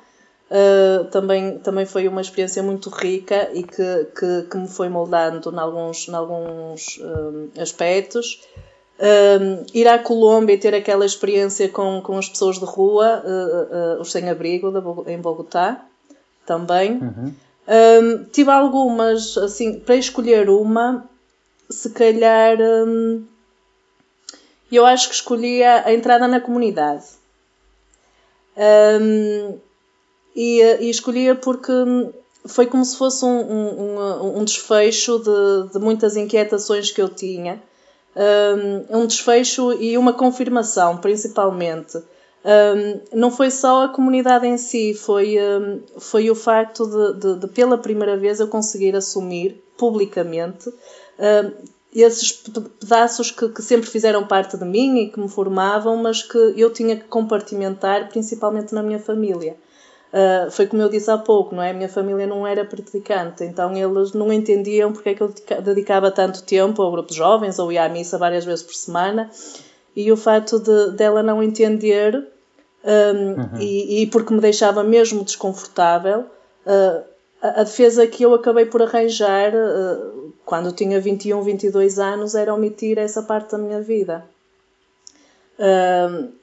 Uh, 0.52 1.04
também, 1.06 1.58
também 1.60 1.86
foi 1.86 2.06
uma 2.06 2.20
experiência 2.20 2.62
muito 2.62 2.90
rica 2.90 3.48
e 3.54 3.62
que, 3.62 4.06
que, 4.18 4.42
que 4.50 4.56
me 4.58 4.68
foi 4.68 4.90
moldando 4.90 5.50
em 5.50 5.58
alguns, 5.58 6.08
em 6.08 6.14
alguns 6.14 7.00
aspectos. 7.58 8.38
Um, 9.00 9.64
ir 9.74 9.88
à 9.88 9.98
Colômbia 9.98 10.54
e 10.54 10.58
ter 10.58 10.74
aquela 10.74 11.06
experiência 11.06 11.68
com, 11.68 12.02
com 12.02 12.18
as 12.18 12.28
pessoas 12.28 12.58
de 12.58 12.64
rua, 12.64 13.22
uh, 13.24 13.98
uh, 13.98 14.00
os 14.00 14.12
sem-abrigo 14.12 14.68
em 15.08 15.18
Bogotá, 15.18 15.84
também. 16.46 16.98
Uhum. 16.98 17.34
Um, 17.66 18.24
tive 18.24 18.50
algumas, 18.50 19.36
assim, 19.38 19.80
para 19.80 19.96
escolher 19.96 20.50
uma, 20.50 21.08
se 21.70 21.90
calhar, 21.90 22.58
um, 22.60 23.24
eu 24.70 24.84
acho 24.84 25.08
que 25.08 25.14
escolhi 25.14 25.62
a, 25.64 25.86
a 25.86 25.94
entrada 25.94 26.28
na 26.28 26.40
comunidade. 26.40 27.06
E, 30.34 30.60
e, 30.80 30.90
escolhia 30.90 31.34
porque 31.34 31.72
foi 32.46 32.66
como 32.66 32.84
se 32.84 32.96
fosse 32.96 33.24
um, 33.24 33.28
um, 33.28 34.38
um 34.38 34.44
desfecho 34.44 35.18
de, 35.18 35.72
de 35.72 35.78
muitas 35.78 36.16
inquietações 36.16 36.90
que 36.90 37.00
eu 37.00 37.08
tinha 37.08 37.62
um 38.90 39.06
desfecho 39.06 39.72
e 39.72 39.96
uma 39.96 40.12
confirmação, 40.12 40.98
principalmente. 40.98 41.96
Um, 42.44 43.18
não 43.18 43.30
foi 43.30 43.50
só 43.50 43.84
a 43.84 43.88
comunidade 43.88 44.46
em 44.46 44.58
si, 44.58 44.94
foi, 44.94 45.36
foi 45.98 46.28
o 46.28 46.34
facto 46.34 46.84
de, 46.86 47.20
de, 47.20 47.38
de, 47.40 47.48
pela 47.48 47.78
primeira 47.78 48.16
vez, 48.16 48.40
eu 48.40 48.48
conseguir 48.48 48.96
assumir 48.96 49.62
publicamente 49.76 50.72
esses 51.94 52.32
pedaços 52.80 53.30
que, 53.30 53.48
que, 53.50 53.62
sempre 53.62 53.88
fizeram 53.88 54.26
parte 54.26 54.56
de 54.56 54.64
mim 54.64 54.98
e 54.98 55.10
que 55.10 55.20
me 55.20 55.28
formavam, 55.28 55.96
mas 55.96 56.22
que 56.22 56.38
eu 56.56 56.72
tinha 56.72 56.96
que 56.96 57.04
compartimentar, 57.04 58.08
principalmente 58.08 58.74
na 58.74 58.82
minha 58.82 58.98
família. 58.98 59.56
Uh, 60.12 60.50
foi 60.50 60.66
como 60.66 60.82
eu 60.82 60.90
disse 60.90 61.10
há 61.10 61.16
pouco, 61.16 61.54
não 61.54 61.62
é? 61.62 61.70
A 61.70 61.74
minha 61.74 61.88
família 61.88 62.26
não 62.26 62.46
era 62.46 62.66
praticante, 62.66 63.44
então 63.44 63.74
eles 63.74 64.12
não 64.12 64.30
entendiam 64.30 64.92
porque 64.92 65.08
é 65.08 65.14
que 65.14 65.22
eu 65.22 65.32
dedicava 65.64 66.10
tanto 66.10 66.42
tempo 66.42 66.82
ao 66.82 66.92
grupo 66.92 67.08
de 67.08 67.16
jovens 67.16 67.58
ou 67.58 67.72
ia 67.72 67.84
à 67.84 67.88
missa 67.88 68.18
várias 68.18 68.44
vezes 68.44 68.62
por 68.62 68.74
semana 68.74 69.30
e 69.96 70.12
o 70.12 70.16
facto 70.16 70.58
de 70.58 70.90
dela 70.92 71.22
não 71.22 71.42
entender 71.42 72.28
um, 72.84 73.40
uhum. 73.40 73.60
e, 73.60 74.02
e, 74.02 74.06
porque 74.08 74.34
me 74.34 74.40
deixava 74.40 74.82
mesmo 74.82 75.24
desconfortável, 75.24 76.26
uh, 76.66 77.04
a, 77.40 77.60
a, 77.60 77.64
defesa 77.64 78.06
que 78.06 78.22
eu 78.24 78.34
acabei 78.34 78.66
por 78.66 78.82
arranjar 78.82 79.52
uh, 79.54 80.32
quando 80.44 80.72
tinha 80.72 81.00
21, 81.00 81.40
22 81.42 81.98
anos 81.98 82.34
era 82.34 82.52
omitir 82.52 82.98
essa 82.98 83.22
parte 83.22 83.52
da 83.52 83.58
minha 83.58 83.80
vida 83.80 84.24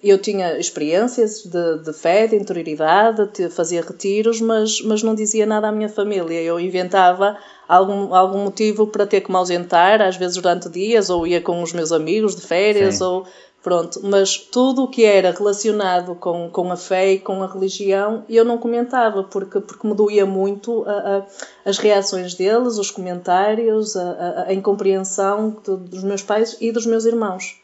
eu 0.04 0.18
tinha 0.18 0.58
experiências 0.58 1.44
de, 1.44 1.80
de 1.84 1.94
fé, 1.94 2.28
de 2.28 2.36
interioridade, 2.36 3.50
fazia 3.50 3.82
retiros, 3.82 4.40
mas, 4.40 4.82
mas 4.82 5.04
não 5.04 5.16
dizia 5.16 5.46
nada 5.46 5.68
à 5.68 5.72
minha 5.72 5.90
família. 5.90 6.42
Eu 6.42 6.60
inventava 6.60 7.38
algum, 7.68 8.14
algum 8.14 8.44
motivo 8.44 8.88
para 8.88 9.08
ter 9.08 9.22
que 9.22 9.32
me 9.32 9.38
ausentar, 9.38 10.02
às 10.02 10.16
vezes 10.16 10.38
durante 10.38 10.70
dias, 10.70 11.10
ou 11.10 11.26
ia 11.26 11.42
com 11.42 11.62
os 11.62 11.74
meus 11.74 11.92
amigos 11.92 12.36
de 12.36 12.42
férias, 12.44 12.96
Sim. 12.96 13.04
ou 13.04 13.28
pronto. 13.64 14.00
Mas 14.04 14.38
tudo 14.38 14.84
o 14.84 14.88
que 14.88 15.04
era 15.04 15.32
relacionado 15.32 16.16
com, 16.16 16.50
com 16.50 16.72
a 16.72 16.78
fé 16.78 17.14
e 17.14 17.20
com 17.20 17.44
a 17.44 17.48
religião, 17.48 18.24
eu 18.30 18.46
não 18.46 18.58
comentava, 18.58 19.24
porque, 19.24 19.60
porque 19.60 19.88
me 19.88 19.96
doía 19.96 20.26
muito 20.26 20.84
a, 20.86 20.92
a, 21.18 21.26
as 21.66 21.78
reações 21.78 22.36
deles, 22.36 22.78
os 22.78 22.92
comentários, 22.92 23.98
a, 23.98 24.46
a 24.48 24.54
incompreensão 24.54 25.58
dos 25.66 26.04
meus 26.04 26.22
pais 26.22 26.56
e 26.62 26.72
dos 26.72 26.86
meus 26.86 27.06
irmãos. 27.06 27.60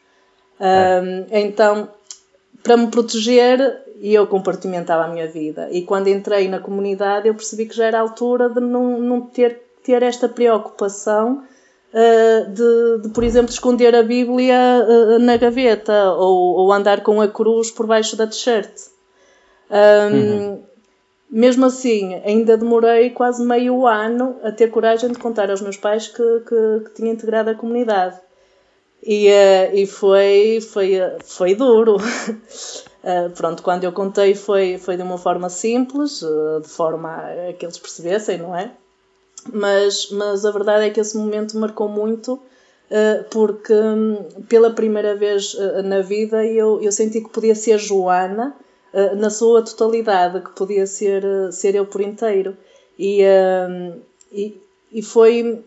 Um, 0.60 1.26
então, 1.32 1.90
para 2.64 2.78
me 2.78 2.88
proteger, 2.88 3.84
eu 4.02 4.28
compartimentava 4.28 5.06
a 5.06 5.08
minha 5.08 5.28
vida. 5.28 5.70
E 5.72 5.82
quando 5.82 6.08
entrei 6.08 6.48
na 6.48 6.60
comunidade, 6.60 7.28
eu 7.28 7.36
percebi 7.36 7.66
que 7.66 7.76
já 7.76 7.86
era 7.86 7.98
a 7.98 8.02
altura 8.02 8.50
de 8.50 8.60
não, 8.60 9.00
não 9.00 9.22
ter, 9.22 9.62
ter 9.84 10.04
esta 10.04 10.28
preocupação 10.28 11.44
uh, 11.94 12.50
de, 12.52 13.04
de, 13.04 13.10
por 13.10 13.24
exemplo, 13.24 13.52
esconder 13.52 13.96
a 13.96 14.04
Bíblia 14.04 14.86
uh, 14.88 15.20
na 15.20 15.38
gaveta 15.38 16.12
ou, 16.14 16.56
ou, 16.56 16.74
andar 16.74 17.02
com 17.02 17.22
a 17.22 17.28
cruz 17.28 17.72
por 17.72 17.86
baixo 17.86 18.16
da 18.16 18.28
t-shirt. 18.28 18.72
Um, 19.70 20.16
uhum. 20.16 20.64
Mesmo 21.30 21.66
assim, 21.66 22.16
ainda 22.24 22.56
demorei 22.56 23.10
quase 23.10 23.44
meio 23.44 23.86
ano 23.88 24.38
a 24.44 24.52
ter 24.52 24.70
coragem 24.70 25.12
de 25.12 25.18
contar 25.18 25.50
aos 25.50 25.62
meus 25.62 25.76
pais 25.76 26.08
que, 26.08 26.24
que, 26.48 26.86
que 26.86 26.94
tinha 26.96 27.12
integrado 27.12 27.50
a 27.50 27.56
comunidade. 27.56 28.16
E, 29.06 29.30
uh, 29.30 29.76
e 29.76 29.86
foi, 29.86 30.60
foi, 30.62 30.94
foi 31.24 31.54
duro. 31.54 31.98
Uh, 31.98 33.30
pronto, 33.38 33.62
quando 33.62 33.84
eu 33.84 33.92
contei 33.92 34.34
foi, 34.34 34.80
foi 34.80 34.98
de 34.98 35.04
uma 35.04 35.20
forma 35.20 35.48
simples, 35.48 36.24
uh, 36.24 36.60
de 36.60 36.68
forma 36.68 37.16
a 37.16 37.54
que 37.54 37.64
eles 37.64 37.78
percebessem, 37.78 38.40
não 38.40 38.56
é? 38.56 38.72
Mas, 39.54 40.10
mas 40.10 40.44
a 40.44 40.50
verdade 40.50 40.86
é 40.86 40.90
que 40.90 41.00
esse 41.00 41.16
momento 41.16 41.56
marcou 41.56 41.88
muito, 41.88 42.40
porque 43.30 43.74
um, 43.74 44.24
pela 44.50 44.72
primeira 44.72 45.16
vez 45.16 45.56
na 45.84 46.02
vida 46.02 46.44
eu, 46.44 46.82
eu 46.82 46.92
senti 46.92 47.22
que 47.22 47.30
podia 47.30 47.54
ser 47.54 47.78
Joana 47.78 48.56
na 49.16 49.30
sua 49.30 49.62
totalidade, 49.62 50.42
que 50.42 50.50
podia 50.50 50.88
ser, 50.88 51.24
ser 51.54 51.76
eu 51.76 51.86
por 51.86 52.02
inteiro. 52.02 52.58
E, 52.98 53.22
e, 54.32 54.60
e 54.92 55.02
foi, 55.04 55.64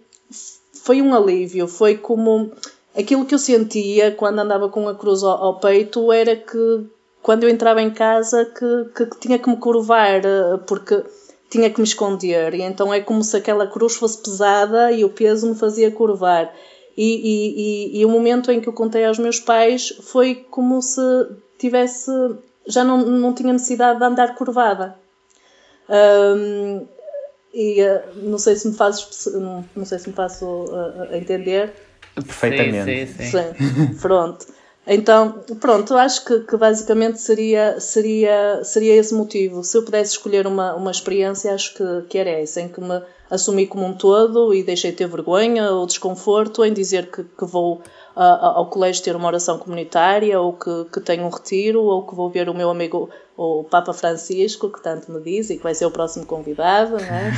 foi 0.72 1.00
um 1.00 1.14
alívio, 1.14 1.68
foi 1.68 1.96
como 1.96 2.50
aquilo 2.98 3.24
que 3.24 3.34
eu 3.34 3.38
sentia 3.38 4.10
quando 4.12 4.40
andava 4.40 4.68
com 4.68 4.88
a 4.88 4.94
cruz 4.94 5.22
ao, 5.22 5.42
ao 5.42 5.60
peito 5.60 6.12
era 6.12 6.34
que 6.34 6.86
quando 7.22 7.44
eu 7.44 7.48
entrava 7.48 7.80
em 7.80 7.90
casa 7.90 8.44
que, 8.44 9.04
que, 9.06 9.18
tinha 9.20 9.38
que 9.38 9.48
me 9.48 9.56
curvar 9.56 10.24
eh, 10.24 10.56
porque 10.66 11.04
tinha 11.50 11.70
que 11.70 11.80
me 11.80 11.86
esconder. 11.86 12.54
E 12.54 12.62
então 12.62 12.92
é 12.92 13.00
como 13.00 13.22
se 13.22 13.36
aquela 13.36 13.66
cruz 13.66 13.96
fosse 13.96 14.18
pesada 14.18 14.92
e 14.92 15.04
o 15.04 15.10
peso 15.10 15.48
me 15.48 15.54
fazia 15.54 15.90
curvar. 15.90 16.52
E, 16.96 17.04
e, 17.04 17.98
e, 17.98 18.00
e 18.00 18.04
o 18.04 18.08
momento 18.08 18.50
em 18.50 18.60
que 18.60 18.68
eu 18.68 18.72
contei 18.72 19.04
aos 19.04 19.18
meus 19.18 19.38
pais 19.38 19.94
foi 20.02 20.34
como 20.50 20.82
se 20.82 21.00
tivesse 21.58 22.10
já 22.66 22.84
não, 22.84 22.98
não 22.98 23.32
tinha 23.32 23.52
necessidade 23.52 23.98
de 23.98 24.04
andar 24.04 24.34
curvada. 24.34 24.96
E 27.54 27.82
uh, 27.82 28.00
não 28.16 28.38
sei 28.38 28.56
se 28.56 28.68
me 28.68 28.74
fazes 28.74 29.26
não, 29.32 29.64
não 29.74 29.84
sei 29.84 29.98
se 29.98 30.08
me 30.08 30.14
faço 30.14 30.66
a 31.10 31.16
entender 31.16 31.72
perfeitamente 32.22 33.06
sim, 33.06 33.06
sim, 33.06 33.30
sim. 33.30 33.94
sim 33.94 33.94
pronto 34.00 34.46
então, 34.88 35.44
pronto, 35.60 35.94
acho 35.94 36.24
que, 36.24 36.40
que, 36.40 36.56
basicamente 36.56 37.20
seria, 37.20 37.78
seria, 37.78 38.64
seria 38.64 38.96
esse 38.96 39.14
motivo. 39.14 39.62
Se 39.62 39.76
eu 39.76 39.82
pudesse 39.82 40.12
escolher 40.12 40.46
uma, 40.46 40.74
uma 40.74 40.90
experiência, 40.90 41.54
acho 41.54 41.74
que, 41.74 42.02
que 42.08 42.18
era 42.18 42.30
essa, 42.30 42.60
em 42.60 42.68
que 42.68 42.80
me 42.80 43.02
assumi 43.30 43.66
como 43.66 43.84
um 43.84 43.92
todo 43.92 44.54
e 44.54 44.62
deixei 44.62 44.90
de 44.90 44.96
ter 44.96 45.06
vergonha 45.06 45.70
ou 45.72 45.86
desconforto 45.86 46.64
em 46.64 46.72
dizer 46.72 47.10
que, 47.10 47.22
que 47.22 47.44
vou 47.44 47.82
ao 48.16 48.66
colégio 48.66 49.04
ter 49.04 49.14
uma 49.14 49.28
oração 49.28 49.58
comunitária 49.58 50.40
ou 50.40 50.52
que, 50.52 50.86
que 50.92 51.00
tenho 51.00 51.24
um 51.24 51.28
retiro 51.28 51.82
ou 51.82 52.04
que 52.04 52.16
vou 52.16 52.28
ver 52.28 52.48
o 52.48 52.54
meu 52.54 52.68
amigo 52.68 53.08
o 53.36 53.62
Papa 53.62 53.92
Francisco, 53.92 54.68
que 54.68 54.82
tanto 54.82 55.12
me 55.12 55.20
diz 55.20 55.48
e 55.48 55.56
que 55.56 55.62
vai 55.62 55.72
ser 55.72 55.86
o 55.86 55.90
próximo 55.92 56.26
convidado, 56.26 56.96
não 56.96 56.98
é? 56.98 57.32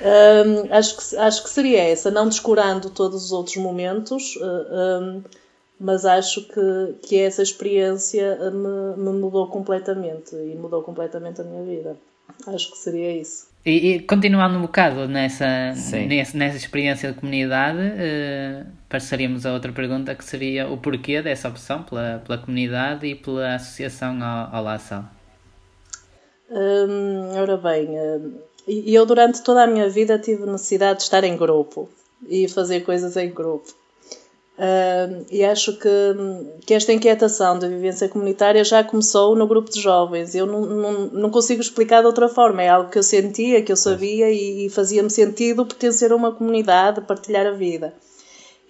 um, 0.46 0.72
acho, 0.72 0.96
que, 0.96 1.16
acho 1.16 1.42
que 1.42 1.50
seria 1.50 1.82
essa, 1.82 2.10
não 2.10 2.26
descurando 2.26 2.88
todos 2.88 3.26
os 3.26 3.32
outros 3.32 3.56
momentos. 3.58 4.38
Um, 4.40 5.22
mas 5.78 6.04
acho 6.04 6.46
que, 6.48 6.94
que 7.02 7.18
essa 7.18 7.42
experiência 7.42 8.38
me, 8.50 8.96
me 8.96 9.18
mudou 9.18 9.48
completamente 9.48 10.34
e 10.34 10.54
mudou 10.54 10.82
completamente 10.82 11.40
a 11.40 11.44
minha 11.44 11.62
vida. 11.62 11.96
Acho 12.46 12.70
que 12.70 12.78
seria 12.78 13.12
isso. 13.12 13.48
E, 13.64 13.94
e 13.94 14.00
continuando 14.00 14.58
um 14.58 14.62
bocado 14.62 15.08
nessa, 15.08 15.72
nessa, 16.06 16.36
nessa 16.36 16.56
experiência 16.56 17.12
de 17.12 17.18
comunidade, 17.18 17.78
uh, 17.78 18.66
passaríamos 18.88 19.46
a 19.46 19.54
outra 19.54 19.72
pergunta 19.72 20.14
que 20.14 20.24
seria 20.24 20.68
o 20.68 20.76
porquê 20.76 21.22
dessa 21.22 21.48
opção 21.48 21.82
pela, 21.82 22.22
pela 22.26 22.38
comunidade 22.38 23.06
e 23.06 23.14
pela 23.14 23.54
associação 23.54 24.22
ao, 24.22 24.54
ao 24.54 24.64
Laçal. 24.64 25.04
Hum, 26.50 27.30
ora 27.36 27.56
bem, 27.56 27.88
uh, 27.88 28.42
eu 28.66 29.06
durante 29.06 29.42
toda 29.42 29.64
a 29.64 29.66
minha 29.66 29.88
vida 29.88 30.18
tive 30.18 30.44
necessidade 30.44 30.98
de 30.98 31.04
estar 31.04 31.24
em 31.24 31.36
grupo 31.36 31.88
e 32.28 32.46
fazer 32.48 32.80
coisas 32.82 33.16
em 33.16 33.30
grupo. 33.30 33.74
Uh, 34.56 35.26
e 35.32 35.44
acho 35.44 35.76
que, 35.78 35.88
que 36.64 36.74
esta 36.74 36.92
inquietação 36.92 37.58
da 37.58 37.66
vivência 37.66 38.08
comunitária 38.08 38.62
já 38.62 38.84
começou 38.84 39.34
no 39.34 39.46
grupo 39.48 39.70
de 39.70 39.80
jovens. 39.80 40.34
Eu 40.34 40.46
não, 40.46 40.60
não, 40.64 40.92
não 41.06 41.30
consigo 41.30 41.60
explicar 41.60 42.00
de 42.00 42.06
outra 42.06 42.28
forma. 42.28 42.62
É 42.62 42.68
algo 42.68 42.90
que 42.90 42.98
eu 42.98 43.02
sentia, 43.02 43.62
que 43.62 43.72
eu 43.72 43.76
sabia 43.76 44.30
e, 44.30 44.66
e 44.66 44.70
fazia-me 44.70 45.10
sentido 45.10 45.66
pertencer 45.66 46.12
a 46.12 46.16
uma 46.16 46.30
comunidade, 46.32 47.00
partilhar 47.00 47.46
a 47.46 47.50
vida. 47.50 47.92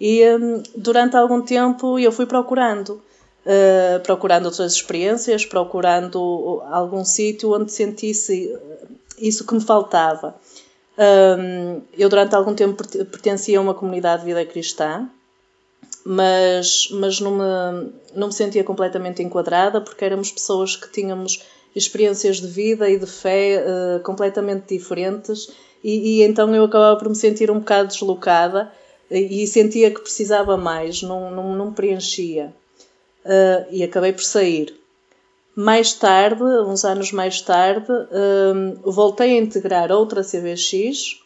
E 0.01 0.25
um, 0.37 0.62
durante 0.75 1.16
algum 1.16 1.42
tempo 1.42 1.99
eu 1.99 2.11
fui 2.11 2.25
procurando, 2.25 3.03
uh, 3.44 4.01
procurando 4.03 4.47
outras 4.47 4.73
experiências, 4.73 5.44
procurando 5.44 6.62
algum 6.70 7.05
sítio 7.05 7.55
onde 7.55 7.70
sentisse 7.70 8.57
isso 9.18 9.47
que 9.47 9.55
me 9.55 9.61
faltava. 9.61 10.35
Um, 10.97 11.83
eu 11.97 12.09
durante 12.09 12.35
algum 12.35 12.55
tempo 12.55 12.83
pertencia 13.11 13.59
a 13.59 13.62
uma 13.62 13.75
comunidade 13.75 14.23
de 14.23 14.27
vida 14.27 14.44
cristã, 14.47 15.09
mas, 16.05 16.88
mas 16.90 17.19
não, 17.21 17.33
me, 17.33 17.93
não 18.14 18.27
me 18.29 18.33
sentia 18.33 18.62
completamente 18.62 19.23
enquadrada 19.23 19.81
porque 19.81 20.05
éramos 20.05 20.31
pessoas 20.31 20.77
que 20.77 20.90
tínhamos 20.90 21.43
experiências 21.75 22.40
de 22.40 22.47
vida 22.47 22.88
e 22.90 22.99
de 22.99 23.07
fé 23.07 23.64
uh, 23.64 24.01
completamente 24.03 24.77
diferentes 24.77 25.51
e, 25.83 26.21
e, 26.21 26.23
então 26.23 26.55
eu 26.55 26.64
acabava 26.64 26.99
por 26.99 27.09
me 27.09 27.17
sentir 27.17 27.51
um 27.51 27.59
bocado 27.59 27.88
deslocada 27.88 28.71
e, 29.11 29.43
e 29.43 29.47
sentia 29.47 29.90
que 29.90 30.01
precisava 30.01 30.57
mais, 30.57 31.03
não, 31.03 31.31
não, 31.31 31.55
não 31.55 31.73
preenchia. 31.73 32.55
Uh, 33.25 33.67
e 33.71 33.83
acabei 33.83 34.12
por 34.12 34.23
sair. 34.23 34.75
Mais 35.55 35.93
tarde, 35.95 36.43
uns 36.43 36.85
anos 36.85 37.12
mais 37.12 37.40
tarde, 37.40 37.90
uh, 37.90 38.90
voltei 38.90 39.38
a 39.38 39.40
integrar 39.40 39.93
outra 39.93 40.23
CVX 40.23 41.21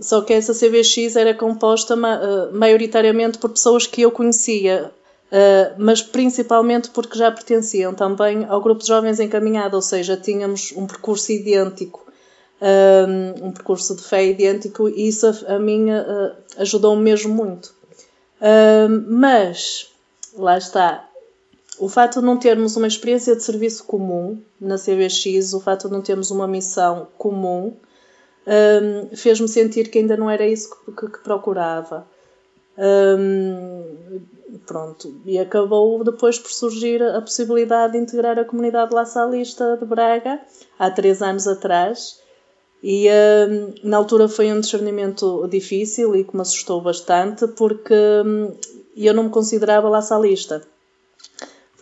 só 0.00 0.22
que 0.22 0.32
essa 0.32 0.54
CVX 0.54 1.14
era 1.14 1.34
composta 1.34 1.94
uh, 1.94 2.56
maioritariamente 2.56 3.38
por 3.38 3.50
pessoas 3.50 3.86
que 3.86 4.00
eu 4.00 4.10
conhecia, 4.10 4.90
uh, 5.30 5.74
mas 5.78 6.00
principalmente 6.00 6.88
porque 6.90 7.18
já 7.18 7.30
pertenciam 7.30 7.92
também 7.92 8.46
ao 8.46 8.62
grupo 8.62 8.80
de 8.80 8.88
jovens 8.88 9.20
encaminhado, 9.20 9.76
ou 9.76 9.82
seja, 9.82 10.16
tínhamos 10.16 10.72
um 10.74 10.86
percurso 10.86 11.30
idêntico, 11.30 12.06
um, 12.62 13.48
um 13.48 13.52
percurso 13.52 13.94
de 13.94 14.02
fé 14.02 14.26
idêntico, 14.26 14.88
e 14.88 15.08
isso 15.08 15.26
a, 15.46 15.58
mim 15.58 15.90
uh, 15.90 16.32
ajudou-me 16.56 17.02
mesmo 17.02 17.34
muito. 17.34 17.74
mas, 19.06 19.86
lá 20.34 20.56
está, 20.56 21.06
o 21.78 21.88
facto 21.88 22.20
de 22.20 22.26
não 22.26 22.38
termos 22.38 22.76
uma 22.76 22.86
experiência 22.86 23.36
de 23.36 23.42
serviço 23.42 23.84
comum 23.84 24.40
na 24.58 24.76
CVX, 24.76 25.52
o 25.52 25.60
facto 25.60 25.88
de 25.88 25.92
não 25.92 26.02
termos 26.02 26.30
uma 26.30 26.46
missão 26.46 27.08
comum, 27.18 27.74
um, 28.46 29.16
fez-me 29.16 29.48
sentir 29.48 29.90
que 29.90 29.98
ainda 29.98 30.16
não 30.16 30.30
era 30.30 30.46
isso 30.46 30.70
que, 30.70 30.92
que, 30.92 31.12
que 31.12 31.18
procurava. 31.18 32.06
Um, 32.78 34.20
pronto, 34.66 35.14
e 35.26 35.38
acabou 35.38 36.02
depois 36.02 36.38
por 36.38 36.50
surgir 36.50 37.02
a 37.02 37.20
possibilidade 37.20 37.92
de 37.92 37.98
integrar 37.98 38.38
a 38.38 38.44
comunidade 38.44 38.94
laçalista 38.94 39.76
de 39.76 39.84
Braga, 39.84 40.40
há 40.78 40.90
três 40.90 41.20
anos 41.20 41.46
atrás, 41.46 42.20
e 42.82 43.08
um, 43.10 43.74
na 43.84 43.98
altura 43.98 44.28
foi 44.28 44.50
um 44.50 44.60
discernimento 44.60 45.46
difícil 45.48 46.16
e 46.16 46.24
que 46.24 46.34
me 46.34 46.42
assustou 46.42 46.80
bastante, 46.80 47.46
porque 47.48 47.94
um, 47.94 48.54
eu 48.96 49.12
não 49.12 49.24
me 49.24 49.30
considerava 49.30 49.88
laçalista. 49.88 50.62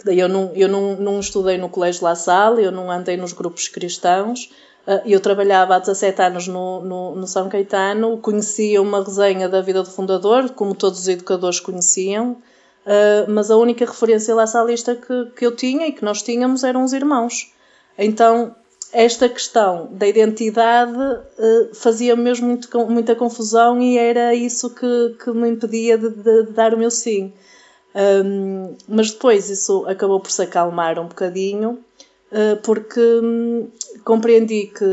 Eu, 0.07 0.29
não, 0.29 0.53
eu 0.55 0.68
não, 0.68 0.97
não 0.97 1.21
estudei 1.21 1.59
no 1.59 1.68
Colégio 1.68 2.05
La 2.05 2.14
Salle, 2.14 2.64
eu 2.64 2.73
não 2.73 2.90
andei 2.90 3.16
nos 3.16 3.33
grupos 3.33 3.68
cristãos, 3.68 4.51
eu 5.05 5.20
trabalhava 5.20 5.77
há 5.77 5.79
17 5.79 6.22
anos 6.22 6.48
no, 6.48 6.81
no, 6.81 7.14
no, 7.14 7.27
São 7.27 7.48
Caetano, 7.48 8.18
conhecia 8.18 8.81
uma 8.81 9.05
resenha 9.05 9.48
da 9.48 9.61
vida 9.61 9.83
do 9.83 9.90
fundador, 9.90 10.51
como 10.51 10.74
todos 10.74 11.01
os 11.01 11.09
educadores 11.09 11.61
conheciam, 11.61 12.37
ah, 12.88 13.27
mas 13.29 13.51
a 13.51 13.57
única 13.57 13.85
referência 13.85 14.35
lá 14.35 14.46
salista 14.46 14.96
que, 14.96 15.27
que 15.37 15.44
eu 15.44 15.55
tinha 15.55 15.87
e 15.87 15.92
que 15.92 16.03
nós 16.03 16.22
tínhamos 16.22 16.64
eram 16.64 16.83
os 16.85 16.94
irmãos. 16.94 17.53
Então, 17.98 18.55
esta 18.90 19.29
questão 19.29 19.88
da 19.92 20.07
identidade 20.07 20.96
uh, 20.96 21.74
fazia 21.74 22.16
mesmo 22.16 22.46
muito, 22.46 22.87
muita 22.87 23.14
confusão 23.14 23.83
e 23.83 23.98
era 23.98 24.35
isso 24.35 24.70
que, 24.74 25.16
que 25.22 25.31
me 25.33 25.51
impedia 25.51 25.98
de, 25.98 26.09
de, 26.09 26.44
de 26.44 26.53
dar 26.53 26.72
o 26.72 26.79
meu 26.79 26.90
sim. 26.90 27.33
Mas 28.88 29.11
depois 29.11 29.51
isso 29.51 29.85
acabou 29.87 30.20
por 30.20 30.31
se 30.31 30.42
acalmar 30.42 30.98
um 30.98 31.09
bocadinho 31.09 31.79
porque 32.62 33.00
hum, 33.00 33.68
compreendi 34.04 34.66
que, 34.66 34.84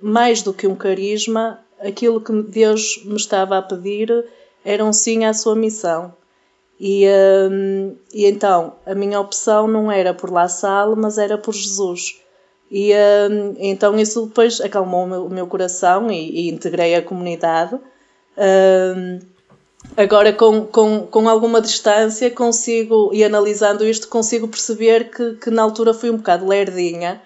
mais 0.00 0.42
do 0.42 0.52
que 0.52 0.66
um 0.66 0.74
carisma, 0.74 1.60
aquilo 1.80 2.20
que 2.20 2.32
Deus 2.42 3.02
me 3.04 3.16
estava 3.16 3.58
a 3.58 3.62
pedir 3.62 4.24
era 4.64 4.84
um 4.84 4.92
sim 4.92 5.24
à 5.24 5.32
sua 5.32 5.54
missão. 5.54 6.12
E, 6.78 7.06
hum, 7.50 7.94
e 8.12 8.26
então, 8.26 8.74
a 8.86 8.94
minha 8.94 9.20
opção 9.20 9.68
não 9.68 9.92
era 9.92 10.14
por 10.14 10.30
La 10.30 10.48
Salle, 10.48 10.96
mas 10.96 11.18
era 11.18 11.36
por 11.36 11.54
Jesus. 11.54 12.20
E 12.70 12.92
hum, 12.94 13.54
então 13.58 13.98
isso 13.98 14.26
depois 14.26 14.60
acalmou 14.60 15.04
o 15.26 15.30
meu 15.30 15.46
coração 15.46 16.10
e, 16.10 16.46
e, 16.46 16.50
integrei 16.50 16.94
a 16.94 17.02
comunidade. 17.02 17.78
Agora, 19.96 20.32
com, 20.32 20.66
com, 20.66 21.06
com 21.06 21.28
alguma 21.28 21.60
distância, 21.60 22.30
consigo, 22.30 23.10
e 23.12 23.24
analisando 23.24 23.84
isto, 23.84 24.08
consigo 24.08 24.46
perceber 24.46 25.10
que, 25.10 25.34
que 25.34 25.50
na 25.50 25.62
altura 25.62 25.94
fui 25.94 26.10
um 26.10 26.16
bocado 26.16 26.46
lerdinha, 26.46 27.20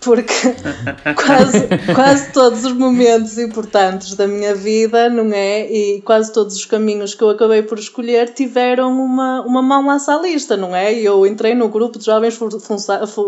porque 0.00 0.32
quase, 1.16 1.94
quase 1.94 2.32
todos 2.32 2.64
os 2.64 2.72
momentos 2.72 3.38
importantes 3.38 4.14
da 4.14 4.26
minha 4.28 4.54
vida, 4.54 5.08
não 5.08 5.32
é? 5.32 5.70
E 5.70 6.02
quase 6.02 6.32
todos 6.32 6.54
os 6.54 6.64
caminhos 6.66 7.14
que 7.14 7.22
eu 7.22 7.30
acabei 7.30 7.62
por 7.62 7.78
escolher 7.78 8.32
tiveram 8.32 8.92
uma, 8.92 9.40
uma 9.40 9.62
mão 9.62 9.90
à 9.90 9.98
salista, 9.98 10.56
não 10.56 10.76
é? 10.76 10.92
E 10.92 11.04
eu 11.04 11.26
entrei 11.26 11.54
no 11.54 11.68
grupo 11.68 11.98
de 11.98 12.04
jovens 12.04 12.38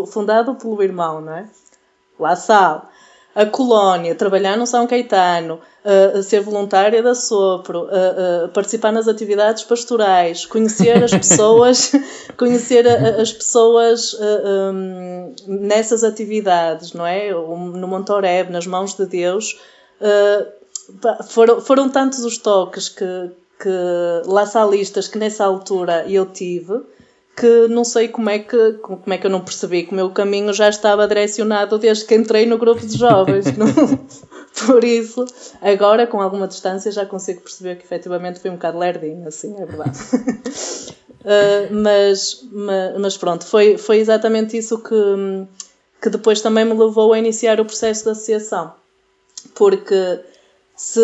fundado 0.07 0.55
pelo 0.55 0.83
irmão, 0.83 1.19
não 1.19 1.33
é? 1.33 1.49
La 2.19 2.35
Salle 2.35 2.81
a 3.37 3.45
colónia, 3.45 4.15
trabalhar 4.15 4.57
no 4.57 4.65
São 4.65 4.87
Caetano, 4.87 5.59
uh, 5.85 6.23
ser 6.23 6.41
voluntária 6.41 7.03
da 7.03 7.13
Sopro, 7.13 7.83
uh, 7.83 7.85
uh, 8.45 8.49
participar 8.49 8.91
nas 8.91 9.07
atividades 9.07 9.63
pastorais, 9.63 10.43
conhecer 10.43 11.03
as 11.03 11.11
pessoas, 11.13 11.91
conhecer 12.35 12.87
a, 12.87 13.21
as 13.21 13.31
pessoas 13.31 14.17
um, 14.19 15.35
nessas 15.45 16.03
atividades, 16.03 16.93
não 16.93 17.05
é? 17.05 17.29
No 17.31 17.87
Montoreb, 17.87 18.49
nas 18.49 18.65
mãos 18.65 18.95
de 18.95 19.05
Deus, 19.05 19.59
foram, 21.29 21.61
foram 21.61 21.89
tantos 21.89 22.25
os 22.25 22.39
toques 22.39 22.89
que, 22.89 23.31
que 23.61 23.69
laçalistas 24.25 25.07
que 25.07 25.19
nessa 25.19 25.45
altura 25.45 26.05
eu 26.09 26.25
tive, 26.25 26.81
que 27.37 27.67
não 27.67 27.83
sei 27.83 28.07
como 28.07 28.31
é 28.31 28.39
que, 28.39 28.73
como 28.81 29.13
é 29.13 29.17
que 29.19 29.27
eu 29.27 29.29
não 29.29 29.41
percebi 29.41 29.83
que 29.83 29.91
o 29.91 29.95
meu 29.95 30.09
caminho 30.09 30.51
já 30.51 30.67
estava 30.67 31.07
direcionado 31.07 31.77
desde 31.77 32.03
que 32.03 32.15
entrei 32.15 32.47
no 32.47 32.57
grupo 32.57 32.83
de 32.83 32.97
jovens. 32.97 33.45
Por 34.65 34.83
isso, 34.83 35.23
agora 35.61 36.07
com 36.07 36.19
alguma 36.19 36.47
distância 36.47 36.91
já 36.91 37.05
consigo 37.05 37.41
perceber 37.41 37.75
que 37.75 37.85
efetivamente 37.85 38.39
fui 38.39 38.49
um 38.49 38.55
bocado 38.55 38.79
lerdinho, 38.79 39.27
assim, 39.27 39.55
é 39.59 39.65
verdade. 39.65 39.99
Uh, 41.27 41.73
mas, 41.73 42.41
mas, 42.53 42.97
mas, 42.99 43.17
pronto, 43.17 43.45
foi, 43.45 43.77
foi 43.77 43.97
exatamente 43.97 44.55
isso 44.55 44.81
que, 44.81 44.95
que 46.01 46.09
depois 46.09 46.39
também 46.39 46.63
me 46.63 46.73
levou 46.73 47.11
a 47.11 47.19
iniciar 47.19 47.59
o 47.59 47.65
processo 47.65 48.05
de 48.05 48.11
associação. 48.11 48.73
Porque 49.53 50.21
se, 50.73 51.01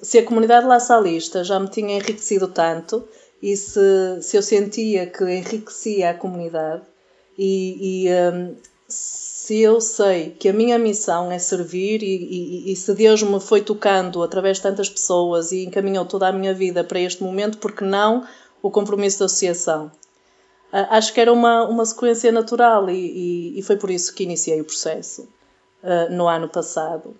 se 0.00 0.18
a 0.18 0.24
comunidade 0.24 0.66
laçalista 0.66 1.44
já 1.44 1.60
me 1.60 1.68
tinha 1.68 1.96
enriquecido 1.96 2.48
tanto 2.48 3.06
e 3.42 3.56
se, 3.56 3.80
se 4.22 4.36
eu 4.36 4.42
sentia 4.42 5.06
que 5.06 5.24
enriquecia 5.24 6.10
a 6.10 6.14
comunidade 6.14 6.82
e, 7.38 8.06
e 8.06 8.08
um, 8.12 8.54
se 8.86 9.60
eu 9.60 9.80
sei 9.80 10.30
que 10.30 10.48
a 10.48 10.52
minha 10.52 10.78
missão 10.78 11.32
é 11.32 11.38
servir 11.38 12.02
e, 12.02 12.06
e, 12.06 12.72
e, 12.72 12.76
se 12.76 12.92
Deus 12.94 13.22
me 13.22 13.40
foi 13.40 13.62
tocando 13.62 14.22
através 14.22 14.58
de 14.58 14.64
tantas 14.64 14.88
pessoas 14.88 15.52
e 15.52 15.64
encaminhou 15.64 16.04
toda 16.04 16.28
a 16.28 16.32
minha 16.32 16.52
vida 16.52 16.84
para 16.84 17.00
este 17.00 17.22
momento, 17.22 17.58
porque 17.58 17.84
não 17.84 18.26
o 18.62 18.70
compromisso 18.70 19.20
da 19.20 19.24
associação? 19.26 19.90
Acho 20.72 21.12
que 21.12 21.20
era 21.20 21.32
uma, 21.32 21.64
uma 21.64 21.84
sequência 21.84 22.30
natural 22.30 22.88
e, 22.88 23.58
e, 23.58 23.62
foi 23.62 23.76
por 23.76 23.90
isso 23.90 24.14
que 24.14 24.22
iniciei 24.22 24.60
o 24.60 24.64
processo 24.64 25.22
uh, 25.82 26.12
no 26.12 26.28
ano 26.28 26.48
passado. 26.48 27.16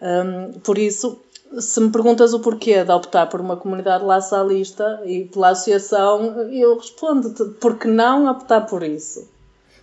Um, 0.00 0.60
por 0.60 0.76
isso, 0.76 1.18
se 1.60 1.80
me 1.80 1.90
perguntas 1.90 2.32
o 2.32 2.40
porquê 2.40 2.84
de 2.84 2.90
optar 2.90 3.26
por 3.26 3.40
uma 3.40 3.56
comunidade 3.56 4.04
laçalista 4.04 5.00
e 5.04 5.24
pela 5.24 5.50
associação, 5.50 6.50
eu 6.50 6.76
respondo-te, 6.76 7.44
porque 7.60 7.88
não 7.88 8.30
optar 8.30 8.62
por 8.62 8.82
isso? 8.82 9.28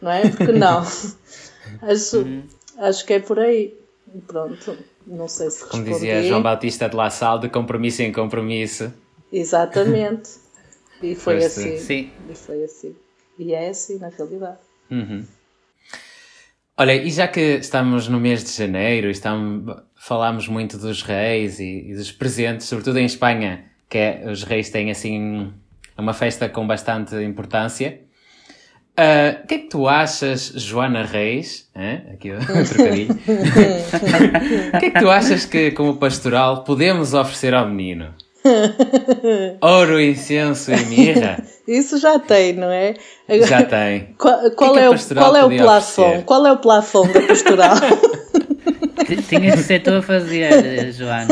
Não 0.01 0.11
é? 0.11 0.29
Porque 0.29 0.51
não. 0.51 0.79
acho, 1.81 2.17
uhum. 2.17 2.43
acho 2.77 3.05
que 3.05 3.13
é 3.13 3.19
por 3.19 3.39
aí. 3.39 3.77
Pronto, 4.25 4.77
não 5.05 5.27
sei 5.27 5.51
se 5.51 5.65
Como 5.65 5.83
dizia 5.83 6.23
João 6.23 6.41
Batista 6.41 6.89
de 6.89 6.95
La 6.95 7.09
Salle, 7.09 7.41
de 7.41 7.49
compromisso 7.49 8.01
em 8.01 8.11
compromisso. 8.11 8.91
Exatamente. 9.31 10.29
E 11.01 11.15
foi 11.15 11.37
assim. 11.37 11.77
Sim. 11.77 12.11
E 12.29 12.35
foi 12.35 12.61
assim. 12.61 12.93
E 13.37 13.53
é 13.53 13.69
assim, 13.69 13.97
na 13.99 14.09
realidade. 14.09 14.57
Uhum. 14.91 15.25
Olha, 16.77 16.93
e 16.93 17.09
já 17.09 17.27
que 17.27 17.39
estamos 17.39 18.09
no 18.09 18.19
mês 18.19 18.43
de 18.43 18.51
janeiro, 18.51 19.09
estamos, 19.09 19.77
falamos 19.99 20.47
muito 20.47 20.77
dos 20.77 21.03
reis 21.03 21.59
e, 21.59 21.89
e 21.89 21.93
dos 21.93 22.11
presentes, 22.11 22.67
sobretudo 22.67 22.97
em 22.97 23.05
Espanha, 23.05 23.65
que 23.89 23.97
é, 23.97 24.23
os 24.25 24.43
reis 24.43 24.69
têm 24.69 24.89
assim 24.89 25.51
uma 25.97 26.13
festa 26.13 26.47
com 26.47 26.65
bastante 26.65 27.15
importância. 27.17 27.99
Uh, 28.97 29.43
o 29.43 29.47
que 29.47 29.53
é 29.53 29.57
que 29.59 29.69
tu 29.69 29.87
achas, 29.87 30.53
Joana 30.55 31.03
Reis? 31.03 31.69
Aqui 32.13 32.31
um 32.31 32.39
trocadilho. 32.65 33.13
O 33.13 34.79
que 34.79 34.85
é 34.85 34.91
que 34.91 34.99
tu 34.99 35.09
achas 35.09 35.45
que, 35.45 35.71
como 35.71 35.97
pastoral, 35.97 36.63
podemos 36.63 37.13
oferecer 37.13 37.53
ao 37.53 37.67
menino? 37.67 38.13
Ouro, 39.61 40.01
incenso 40.01 40.71
e 40.71 40.85
mirra? 40.85 41.43
Isso 41.67 41.97
já 41.97 42.19
tem, 42.19 42.53
não 42.53 42.71
é? 42.71 42.95
Já 43.47 43.63
tem. 43.63 44.15
Qual, 44.17 44.51
qual 44.51 44.77
é, 44.77 44.85
é, 44.85 44.89
o, 44.89 44.95
qual 45.15 45.35
é 45.35 45.45
o 45.45 45.57
plafond? 45.57 46.23
Qual 46.23 46.47
é 46.47 46.51
o 46.51 46.57
plafond 46.57 47.13
da 47.13 47.21
pastoral? 47.21 47.75
Tinha 49.17 49.51
que 49.55 49.63
ser 49.63 49.81
tu 49.81 49.91
a 49.91 50.01
fazer, 50.01 50.91
Joana. 50.91 51.27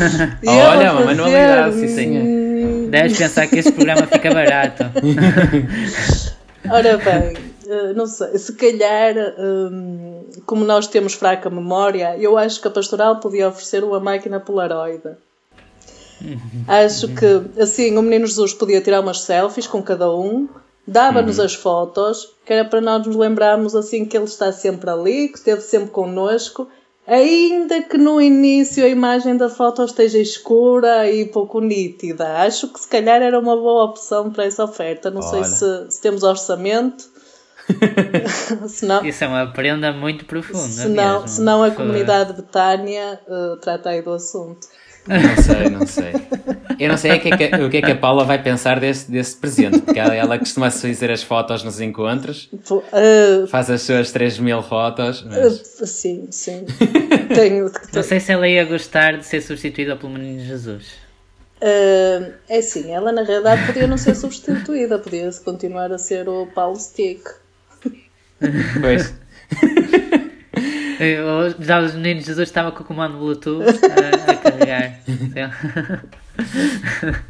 Olha, 0.46 0.92
uma 0.92 1.06
manualidade, 1.06 1.76
sim 1.76 1.88
senhor. 1.88 2.90
Deves 2.90 3.18
pensar 3.18 3.46
que 3.46 3.58
este 3.58 3.72
programa 3.72 4.06
fica 4.06 4.32
barato. 4.32 4.84
Ora 6.68 6.96
bem, 6.96 7.36
eh, 7.68 7.92
não 7.94 8.06
sei, 8.06 8.36
se 8.38 8.52
calhar, 8.54 9.14
hum, 9.38 10.24
como 10.44 10.64
nós 10.64 10.86
temos 10.86 11.14
fraca 11.14 11.48
memória, 11.48 12.16
eu 12.18 12.36
acho 12.36 12.60
que 12.60 12.68
a 12.68 12.70
pastoral 12.70 13.20
podia 13.20 13.48
oferecer 13.48 13.84
uma 13.84 14.00
máquina 14.00 14.40
Polaroid. 14.40 15.02
Acho 16.66 17.08
que 17.08 17.60
assim 17.60 17.96
o 17.96 18.02
Menino 18.02 18.26
Jesus 18.26 18.54
podia 18.54 18.80
tirar 18.80 19.00
umas 19.00 19.20
selfies 19.20 19.66
com 19.66 19.82
cada 19.82 20.10
um, 20.10 20.48
dava-nos 20.86 21.38
uhum. 21.38 21.44
as 21.44 21.54
fotos, 21.54 22.28
que 22.44 22.52
era 22.52 22.64
para 22.64 22.80
nós 22.80 23.06
nos 23.06 23.16
lembrarmos 23.16 23.74
assim 23.74 24.04
que 24.04 24.16
ele 24.16 24.24
está 24.24 24.52
sempre 24.52 24.88
ali, 24.88 25.28
que 25.28 25.38
esteve 25.38 25.60
sempre 25.60 25.90
connosco, 25.90 26.68
ainda 27.06 27.82
que 27.82 27.96
no 27.96 28.20
início 28.20 28.84
a 28.84 28.88
imagem 28.88 29.36
da 29.36 29.48
foto 29.48 29.84
esteja 29.84 30.18
escura 30.18 31.10
e 31.10 31.26
pouco 31.26 31.60
nítida. 31.60 32.38
Acho 32.38 32.68
que 32.68 32.80
se 32.80 32.88
calhar 32.88 33.22
era 33.22 33.38
uma 33.38 33.56
boa 33.56 33.84
opção 33.84 34.30
para 34.30 34.44
essa 34.44 34.64
oferta. 34.64 35.10
Não 35.10 35.20
Olha. 35.20 35.44
sei 35.44 35.44
se, 35.44 35.90
se 35.90 36.00
temos 36.00 36.22
orçamento. 36.22 37.04
senão, 38.68 39.04
Isso 39.04 39.24
é 39.24 39.26
uma 39.26 39.52
prenda 39.52 39.92
muito 39.92 40.24
profunda. 40.24 40.68
Senão, 40.68 41.22
mesmo. 41.22 41.28
senão 41.28 41.62
a 41.62 41.70
comunidade 41.70 42.32
Betânia 42.32 43.20
uh, 43.26 43.56
trata 43.56 43.90
aí 43.90 44.02
do 44.02 44.12
assunto. 44.12 44.68
Não 45.06 45.42
sei, 45.42 45.70
não 45.70 45.86
sei. 45.86 46.12
Eu 46.78 46.88
não 46.88 46.96
sei 46.96 47.12
o 47.12 47.20
que, 47.20 47.28
é 47.28 47.36
que, 47.36 47.56
o 47.56 47.70
que 47.70 47.76
é 47.78 47.82
que 47.82 47.90
a 47.90 47.96
Paula 47.96 48.24
vai 48.24 48.42
pensar 48.42 48.78
desse, 48.80 49.10
desse 49.10 49.36
presente, 49.36 49.80
porque 49.80 49.98
ela, 49.98 50.14
ela 50.14 50.38
costuma 50.38 50.70
fazer 50.70 51.10
as 51.10 51.22
fotos 51.22 51.62
nos 51.62 51.80
encontros, 51.80 52.50
uh, 52.52 53.46
faz 53.48 53.70
as 53.70 53.82
suas 53.82 54.10
3 54.12 54.38
mil 54.38 54.62
fotos. 54.62 55.24
Mas... 55.24 55.80
Uh, 55.80 55.86
sim, 55.86 56.28
sim. 56.30 56.66
Tenho, 57.34 57.70
não 57.92 58.02
sei 58.02 58.20
se 58.20 58.32
ela 58.32 58.48
ia 58.48 58.64
gostar 58.64 59.18
de 59.18 59.26
ser 59.26 59.40
substituída 59.40 59.96
pelo 59.96 60.12
Menino 60.12 60.44
Jesus. 60.44 61.06
Uh, 61.56 62.32
é 62.48 62.60
sim, 62.60 62.92
ela 62.92 63.12
na 63.12 63.22
realidade 63.22 63.64
podia 63.66 63.86
não 63.86 63.96
ser 63.96 64.14
substituída, 64.14 64.98
podia 64.98 65.30
continuar 65.44 65.90
a 65.90 65.98
ser 65.98 66.28
o 66.28 66.46
Paulo 66.46 66.76
Stick. 66.76 67.22
Pois. 68.80 69.14
Já 71.60 71.80
os 71.80 71.94
meninos 71.94 72.24
Jesus 72.24 72.48
estava 72.48 72.72
com 72.72 72.82
o 72.82 72.86
comando 72.86 73.18
Bluetooth 73.18 73.64
a, 73.64 74.30
a 74.30 74.36
carregar. 74.36 75.00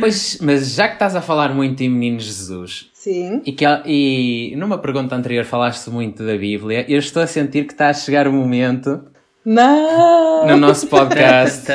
pois, 0.00 0.38
mas 0.40 0.74
já 0.74 0.88
que 0.88 0.94
estás 0.94 1.16
a 1.16 1.20
falar 1.20 1.54
muito 1.54 1.82
em 1.82 1.88
meninos 1.88 2.24
Jesus. 2.24 2.90
Sim. 2.92 3.42
E, 3.44 3.52
que, 3.52 3.64
e 3.86 4.54
numa 4.56 4.78
pergunta 4.78 5.14
anterior 5.14 5.44
falaste 5.44 5.90
muito 5.90 6.24
da 6.24 6.36
Bíblia, 6.36 6.84
eu 6.88 6.98
estou 6.98 7.22
a 7.22 7.26
sentir 7.26 7.66
que 7.66 7.72
está 7.72 7.88
a 7.88 7.94
chegar 7.94 8.28
o 8.28 8.32
momento. 8.32 9.02
Não! 9.44 10.46
No 10.46 10.56
nosso 10.56 10.86
podcast. 10.88 11.66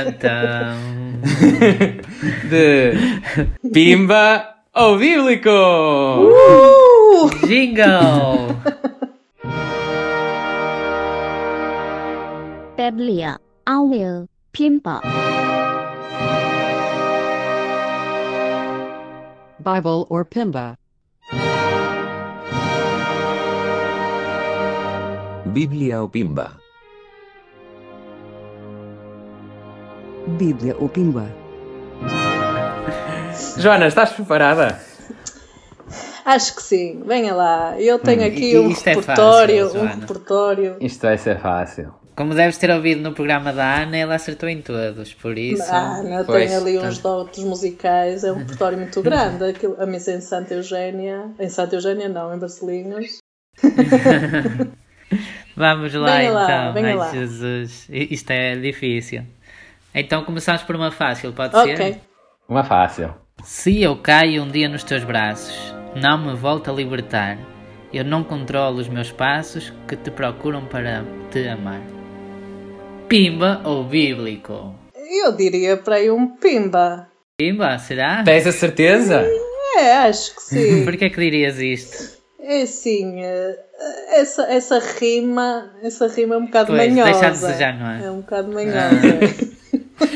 de 2.49 3.69
Pimba 3.71 4.47
ou 4.73 4.97
Bíblico! 4.97 5.49
Uh! 5.49 7.47
Jingle! 7.47 8.55
Biblia, 12.75 13.39
Auel, 13.65 14.27
Pimpa. 14.51 14.99
Bible 19.63 20.05
or 20.09 20.25
Pimba. 20.25 20.77
Biblia 25.45 26.01
ou 26.01 26.09
Pimba. 26.09 26.59
Bíblia 30.37 30.75
ou 30.77 30.89
Pimba. 30.89 31.31
Joana, 33.57 33.87
estás 33.87 34.11
preparada? 34.11 34.77
Acho 36.25 36.55
que 36.57 36.61
sim, 36.61 37.01
venha 37.05 37.33
lá. 37.33 37.79
Eu 37.79 37.99
tenho 37.99 38.23
hum, 38.23 38.27
aqui 38.27 38.59
um 38.59 38.67
repertório, 38.67 39.55
é 39.55 39.63
fácil, 39.63 39.79
um 39.79 39.85
repertório. 39.85 40.77
Isto 40.81 41.01
vai 41.03 41.17
ser 41.17 41.39
fácil. 41.39 42.04
Como 42.15 42.33
deves 42.33 42.57
ter 42.57 42.71
ouvido 42.71 43.01
no 43.01 43.13
programa 43.13 43.51
da 43.51 43.81
Ana, 43.81 43.97
ela 43.97 44.15
acertou 44.15 44.47
em 44.47 44.61
todos, 44.61 45.13
por 45.13 45.37
isso. 45.37 45.69
A 45.69 45.97
Ana 45.97 46.23
pois, 46.23 46.49
tem 46.49 46.55
ali 46.55 46.79
uns 46.79 46.99
dotes 46.99 47.43
musicais, 47.43 48.23
é 48.23 48.31
um 48.31 48.37
repertório 48.37 48.77
muito 48.77 49.01
grande. 49.01 49.43
Aquilo, 49.49 49.75
a 49.77 49.85
missa 49.85 50.13
em 50.13 50.21
Santa 50.21 50.53
Eugénia, 50.53 51.29
em 51.37 51.49
Santa 51.49 51.75
Eugénia 51.75 52.07
não, 52.07 52.33
em 52.33 52.39
Barcelinhos. 52.39 53.17
Vamos 55.57 55.93
lá 55.93 56.17
venha 56.17 56.29
então. 56.29 56.39
Lá, 56.39 56.73
Ai, 56.75 56.95
lá. 56.95 57.11
Jesus, 57.11 57.87
isto 57.89 58.31
é 58.31 58.55
difícil. 58.55 59.23
Então 59.93 60.23
começamos 60.23 60.63
por 60.63 60.75
uma 60.75 60.91
fácil, 60.91 61.33
pode 61.33 61.55
okay. 61.55 61.75
ser? 61.75 62.01
Uma 62.47 62.63
fácil. 62.63 63.13
Se 63.43 63.81
eu 63.81 63.97
caio 63.97 64.43
um 64.43 64.47
dia 64.49 64.69
nos 64.69 64.83
teus 64.83 65.03
braços, 65.03 65.55
não 65.95 66.17
me 66.17 66.33
volto 66.33 66.69
a 66.71 66.73
libertar. 66.73 67.37
Eu 67.93 68.03
não 68.03 68.23
controlo 68.23 68.79
os 68.79 68.89
meus 68.89 69.11
passos 69.11 69.73
que 69.87 69.95
te 69.95 70.11
procuram 70.11 70.65
para 70.65 71.05
te 71.31 71.47
amar. 71.47 71.94
Pimba 73.15 73.61
ou 73.63 73.85
bíblico? 73.85 74.75
Eu 75.23 75.31
diria 75.31 75.77
para 75.77 75.95
aí 75.95 76.11
um 76.11 76.35
pimba. 76.35 77.07
Pimba, 77.37 77.79
será? 77.79 78.21
Tens 78.25 78.45
a 78.45 78.51
certeza? 78.51 79.25
É, 79.77 79.99
acho 79.99 80.35
que 80.35 80.41
sim. 80.41 80.83
Por 80.83 80.97
que 80.97 81.05
é 81.05 81.09
que 81.09 81.21
dirias 81.21 81.57
isto? 81.57 82.17
É 82.41 82.63
assim, 82.63 83.23
eh, 83.23 83.57
essa, 84.15 84.43
essa 84.51 84.79
rima, 84.99 85.71
essa 85.81 86.09
rima 86.09 86.35
é 86.35 86.37
um 86.39 86.45
bocado 86.47 86.73
pois, 86.75 86.91
manhosa. 86.91 87.11
Deixa 87.13 87.31
de 87.31 87.39
desejar, 87.39 87.79
não 87.79 87.89
é? 87.89 88.05
É 88.05 88.11
um 88.11 88.19
bocado 88.19 88.51
manhosa. 88.51 88.75
Ah. 88.81 90.15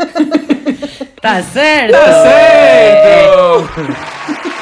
Está 1.15 1.41
certo! 1.41 1.93
Tá 1.93 2.23
certo! 2.23 3.69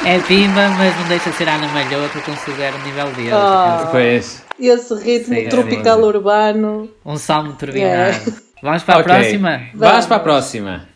É 0.06 0.16
pimba, 0.28 0.68
mas 0.78 0.96
não 0.96 1.08
deixa 1.08 1.30
de 1.30 1.36
ser 1.36 1.48
Ana 1.48 1.66
eu 1.90 2.22
considero 2.22 2.76
o 2.76 2.82
nível 2.84 3.10
dele. 3.14 3.32
Ah. 3.32 3.88
Pois. 3.90 4.46
Esse 4.58 4.94
ritmo 4.94 5.34
é 5.34 5.48
tropical 5.48 6.00
urbano. 6.02 6.90
Um 7.04 7.16
salmo 7.16 7.52
turbinado. 7.54 8.16
É. 8.30 8.48
Vamos 8.62 8.82
para 8.82 8.94
a 8.96 8.98
Ok. 8.98 9.14
próxima? 9.14 9.50
Vamos 9.58 9.72
Vamos. 9.74 10.06
para 10.06 10.16
a 10.16 10.20
próxima. 10.20 10.88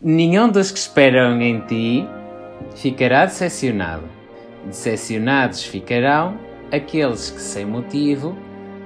Nenhum 0.00 0.48
dos 0.48 0.70
que 0.70 0.78
esperam 0.78 1.40
em 1.40 1.60
ti 1.60 2.08
ficará 2.74 3.26
decepcionado. 3.26 4.04
Decepcionados 4.64 5.64
ficarão 5.64 6.38
aqueles 6.72 7.30
que, 7.30 7.40
sem 7.40 7.66
motivo, 7.66 8.36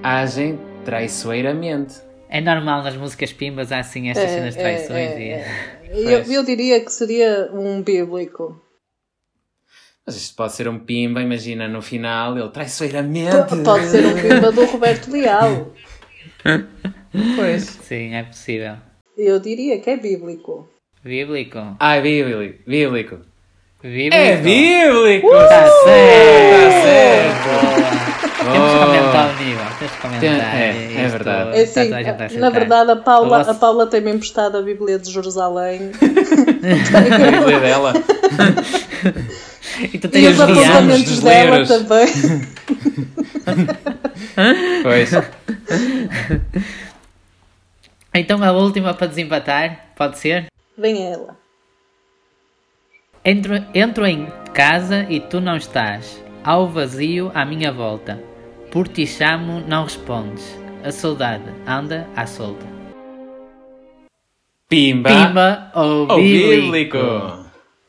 agem 0.03 0.59
traiçoeiramente. 0.85 1.95
É 2.29 2.41
normal 2.41 2.83
nas 2.83 2.97
músicas 2.97 3.33
pimbas 3.33 3.71
há 3.71 3.79
assim 3.79 4.09
estas 4.11 4.31
cenas 4.31 4.55
de 4.55 4.61
traições 4.61 5.11
é, 5.13 5.21
e... 5.21 5.29
é. 5.31 5.77
Eu, 5.89 6.25
eu 6.25 6.45
diria 6.45 6.81
que 6.85 6.91
seria 6.93 7.49
um 7.55 7.81
bíblico. 7.81 8.61
Mas 10.07 10.17
isto 10.17 10.37
pode 10.37 10.53
ser 10.53 10.69
um 10.69 10.79
pimba, 10.79 11.21
imagina 11.21 11.67
no 11.67 11.83
final 11.83 12.39
ele 12.39 12.49
traiçoeiramente. 12.51 13.35
Pode 13.65 13.87
ser 13.87 14.07
um 14.07 14.15
pimba 14.15 14.53
do 14.53 14.65
Roberto 14.67 15.11
Leal. 15.11 15.73
Pois. 17.35 17.65
Sim, 17.83 18.15
é 18.15 18.23
possível. 18.23 18.77
Eu 19.19 19.41
diria 19.41 19.81
que 19.81 19.91
é 19.91 19.97
bíblico. 19.97 20.69
Bíblico. 21.03 21.59
Ah, 21.81 21.97
é 21.97 22.03
bíblico. 22.03 22.63
Bíblico. 22.67 23.19
Bíblico. 23.83 24.17
É 24.17 24.37
bíblico! 24.37 25.27
Está 25.35 25.69
certo! 25.85 26.63
Tá 26.63 26.83
certo! 26.83 28.13
Temos 28.53 28.73
que 28.73 28.79
aumentar 28.79 29.29
o 29.29 29.37
nível. 29.45 29.65
Temos 29.79 29.97
que 29.97 30.07
aumentar. 30.07 30.57
É, 30.57 30.95
é 31.05 31.09
verdade. 31.09 31.59
É 31.59 31.63
assim, 31.63 32.39
na 32.39 32.51
verdade, 32.51 32.91
a 32.91 32.97
Paula, 32.97 33.41
a 33.43 33.55
Paula 33.55 33.87
tem-me 33.87 34.13
emprestado 34.13 34.57
a 34.59 34.63
Bíblia 34.63 34.99
de 34.99 35.11
Jerusalém 35.11 35.93
A 36.95 37.39
Bíblia 37.39 37.61
dela. 37.61 37.93
E 39.93 39.99
tu 39.99 40.07
e 40.07 40.11
tens 40.11 40.29
os 40.29 40.35
os 40.35 40.41
apontamentos 40.41 41.21
dela 41.21 41.59
livros. 41.59 41.69
também. 41.69 42.07
Pois. 44.83 45.11
Então 48.19 48.43
a 48.43 48.51
última 48.51 48.95
para 48.95 49.09
desempatar, 49.09 49.89
pode 49.95 50.19
ser? 50.19 50.47
Vem 50.79 51.13
ela. 51.13 51.37
Entro, 53.23 53.63
entro 53.75 54.07
em 54.07 54.27
casa 54.55 55.05
e 55.11 55.21
tu 55.21 55.39
não 55.39 55.57
estás. 55.57 56.19
Ao 56.43 56.67
vazio 56.67 57.31
à 57.35 57.45
minha 57.45 57.71
volta. 57.71 58.19
Por 58.77 58.89
ti 58.89 59.07
chamo, 59.07 59.61
não 59.67 59.85
respondes. 59.85 60.45
A 60.85 60.93
saudade 60.93 61.51
anda 61.67 62.07
à 62.15 62.27
solta. 62.27 62.67
Pimba. 64.69 65.09
Pimba 65.09 65.73
ou 65.75 66.07
bíblico? 66.15 66.99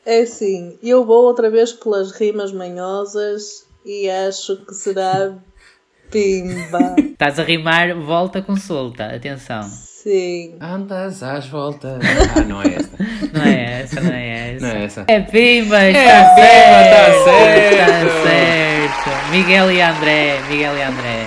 É 0.06 0.22
assim, 0.22 0.80
eu 0.82 1.06
vou 1.06 1.26
outra 1.26 1.50
vez 1.50 1.74
pelas 1.74 2.14
rimas 2.14 2.54
manhosas 2.54 3.68
e 3.86 4.10
acho 4.10 4.66
que 4.66 4.74
será 4.74 5.38
pimba. 6.10 6.96
Estás 6.98 7.38
a 7.38 7.44
rimar, 7.44 7.94
volta 7.94 8.42
com 8.42 8.56
solta. 8.56 9.14
Atenção. 9.14 9.70
Sim. 10.08 10.56
Andas 10.62 11.22
às 11.22 11.48
voltas. 11.48 12.00
Ah, 12.34 12.42
não 12.48 12.62
é 12.62 12.76
esta. 12.76 12.98
Não 13.34 13.44
é 13.44 13.82
essa, 13.82 14.02
não 14.02 14.14
é 14.14 14.54
essa. 14.56 14.66
Não 14.66 14.74
é 14.74 14.84
essa. 14.86 15.06
É 15.08 15.20
pimba, 15.20 15.86
está 15.90 16.00
É 16.00 16.36
certo. 16.36 16.36
pimba, 16.36 16.90
tá 16.90 17.24
certo. 17.24 17.74
Está 17.74 18.24
certo. 18.24 19.32
Miguel 19.32 19.72
e 19.72 19.82
André, 19.82 20.40
Miguel 20.50 20.78
e 20.78 20.82
André. 20.84 21.26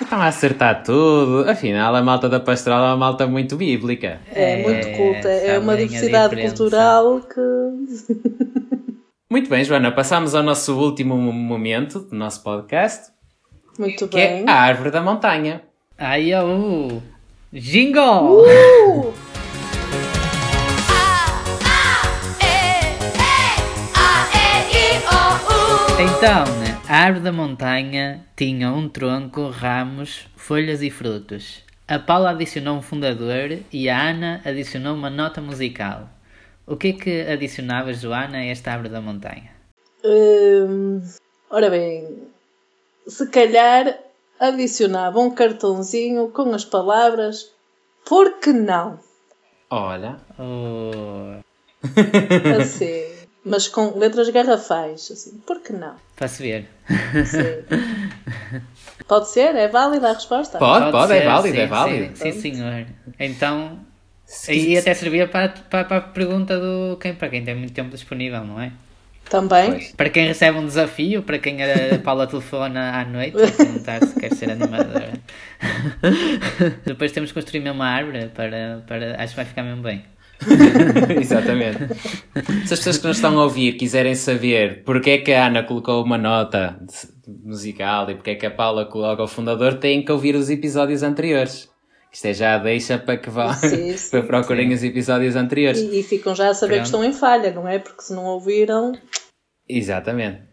Estão 0.00 0.20
a 0.20 0.26
acertar 0.26 0.82
tudo. 0.84 1.50
Afinal, 1.50 1.94
a 1.96 2.00
malta 2.02 2.28
da 2.28 2.38
pastoral 2.38 2.84
é 2.84 2.86
uma 2.90 2.96
malta 2.96 3.26
muito 3.26 3.56
bíblica. 3.56 4.20
É, 4.32 4.62
muito 4.62 4.96
culta. 4.96 5.28
É 5.28 5.58
uma 5.58 5.76
diversidade 5.76 6.36
cultural 6.40 7.20
que. 7.20 7.40
Muito 9.30 9.50
bem, 9.50 9.64
Joana. 9.64 9.90
Passamos 9.90 10.34
ao 10.36 10.42
nosso 10.44 10.78
último 10.78 11.16
momento 11.16 12.00
do 12.00 12.14
nosso 12.16 12.42
podcast, 12.44 13.10
Muito 13.78 14.06
que 14.08 14.16
bem. 14.16 14.44
é 14.46 14.50
a 14.50 14.54
árvore 14.54 14.90
da 14.92 15.02
montanha. 15.02 15.62
Aí, 15.98 16.32
uh, 16.34 17.02
jingle! 17.52 18.42
Uh! 18.42 19.14
Então, 26.00 26.44
a 26.88 26.96
árvore 26.96 27.24
da 27.24 27.32
montanha 27.32 28.24
tinha 28.36 28.70
um 28.70 28.88
tronco, 28.88 29.48
ramos, 29.48 30.28
folhas 30.36 30.82
e 30.82 30.90
frutos. 30.90 31.64
A 31.86 31.98
Paula 31.98 32.30
adicionou 32.30 32.76
um 32.76 32.82
fundador 32.82 33.58
e 33.72 33.88
a 33.88 34.10
Ana 34.10 34.40
adicionou 34.44 34.94
uma 34.94 35.08
nota 35.08 35.40
musical. 35.40 36.08
O 36.66 36.76
que 36.76 36.88
é 36.88 36.92
que 36.92 37.20
adicionava 37.22 37.94
Joana 37.94 38.38
a 38.38 38.44
esta 38.44 38.72
árvore 38.72 38.90
da 38.90 39.00
montanha? 39.00 39.50
Hum, 40.04 41.00
ora 41.50 41.70
bem, 41.70 42.28
se 43.06 43.28
calhar 43.30 43.98
adicionava 44.40 45.20
um 45.20 45.30
cartãozinho 45.30 46.28
com 46.28 46.54
as 46.54 46.64
palavras 46.64 47.50
Por 48.06 48.38
que 48.38 48.52
não? 48.52 48.98
Olha. 49.70 50.16
Oh, 50.38 51.40
Assim, 52.60 53.04
mas 53.44 53.68
com 53.68 53.98
letras 53.98 54.28
garrafais. 54.30 55.10
Assim, 55.10 55.38
por 55.46 55.60
que 55.60 55.72
não? 55.72 55.94
para 56.16 56.28
se 56.28 56.42
ver. 56.42 56.68
Sim. 57.24 58.62
Pode 59.06 59.28
ser? 59.30 59.54
É 59.54 59.68
válida 59.68 60.10
a 60.10 60.12
resposta? 60.12 60.58
Pode, 60.58 60.90
pode, 60.90 61.12
é 61.12 61.20
ser, 61.20 61.26
válido, 61.26 61.56
sim, 61.56 61.62
é 61.62 61.66
válido. 61.66 62.16
Sim, 62.16 62.32
sim, 62.32 62.54
senhor. 62.54 62.86
Então, 63.18 63.78
e 64.48 64.76
até 64.76 64.92
servia 64.94 65.28
para, 65.28 65.48
para, 65.48 65.84
para 65.84 65.96
a 65.96 66.00
pergunta 66.00 66.58
do 66.58 66.96
quem, 67.00 67.14
para 67.14 67.28
quem 67.28 67.44
tem 67.44 67.54
muito 67.54 67.72
tempo 67.72 67.90
disponível, 67.90 68.44
não 68.44 68.60
é? 68.60 68.72
Também. 69.28 69.70
Pois. 69.72 69.92
Para 69.92 70.08
quem 70.10 70.26
recebe 70.26 70.58
um 70.58 70.66
desafio, 70.66 71.22
para 71.22 71.38
quem 71.38 71.62
a 71.62 71.98
Paula 71.98 72.26
telefona 72.26 73.00
à 73.00 73.04
noite 73.04 73.36
a 73.42 73.50
perguntar 73.50 74.04
se 74.04 74.18
quer 74.18 74.32
ser 74.34 74.50
animadora. 74.50 75.12
Depois 76.84 77.12
temos 77.12 77.30
que 77.30 77.34
construir 77.34 77.60
mesmo 77.60 77.76
uma 77.76 77.88
árvore 77.88 78.30
para, 78.34 78.82
para. 78.86 79.22
Acho 79.22 79.32
que 79.32 79.36
vai 79.36 79.44
ficar 79.44 79.62
mesmo 79.62 79.82
bem. 79.82 80.04
Exatamente. 81.20 81.94
Se 82.66 82.74
as 82.74 82.80
pessoas 82.80 82.98
que 82.98 83.06
nos 83.08 83.16
estão 83.16 83.38
a 83.38 83.44
ouvir 83.44 83.72
quiserem 83.72 84.14
saber 84.14 84.82
porque 84.84 85.10
é 85.10 85.18
que 85.18 85.32
a 85.32 85.46
Ana 85.46 85.62
colocou 85.64 86.02
uma 86.04 86.16
nota 86.16 86.78
musical 87.44 88.08
e 88.10 88.14
porque 88.14 88.30
é 88.30 88.34
que 88.36 88.46
a 88.46 88.50
Paula 88.50 88.86
coloca 88.86 89.22
o 89.22 89.28
fundador, 89.28 89.74
têm 89.74 90.04
que 90.04 90.12
ouvir 90.12 90.34
os 90.36 90.48
episódios 90.48 91.02
anteriores. 91.02 91.68
Isto 92.12 92.26
é 92.26 92.34
já 92.34 92.54
a 92.54 92.58
deixa 92.58 92.98
para 92.98 93.16
que 93.16 93.30
vá 93.30 93.54
Sim, 93.54 93.92
sim. 93.96 94.10
para 94.10 94.22
procurem 94.22 94.72
os 94.72 94.82
episódios 94.82 95.36
anteriores. 95.36 95.80
E, 95.80 96.00
e 96.00 96.02
ficam 96.02 96.34
já 96.34 96.48
a 96.48 96.54
saber 96.54 96.78
que 96.78 96.86
estão 96.86 97.04
em 97.04 97.12
falha, 97.12 97.52
não 97.52 97.68
é? 97.68 97.78
Porque 97.78 98.02
se 98.02 98.12
não 98.14 98.24
ouviram. 98.24 98.92
Exatamente. 99.68 100.48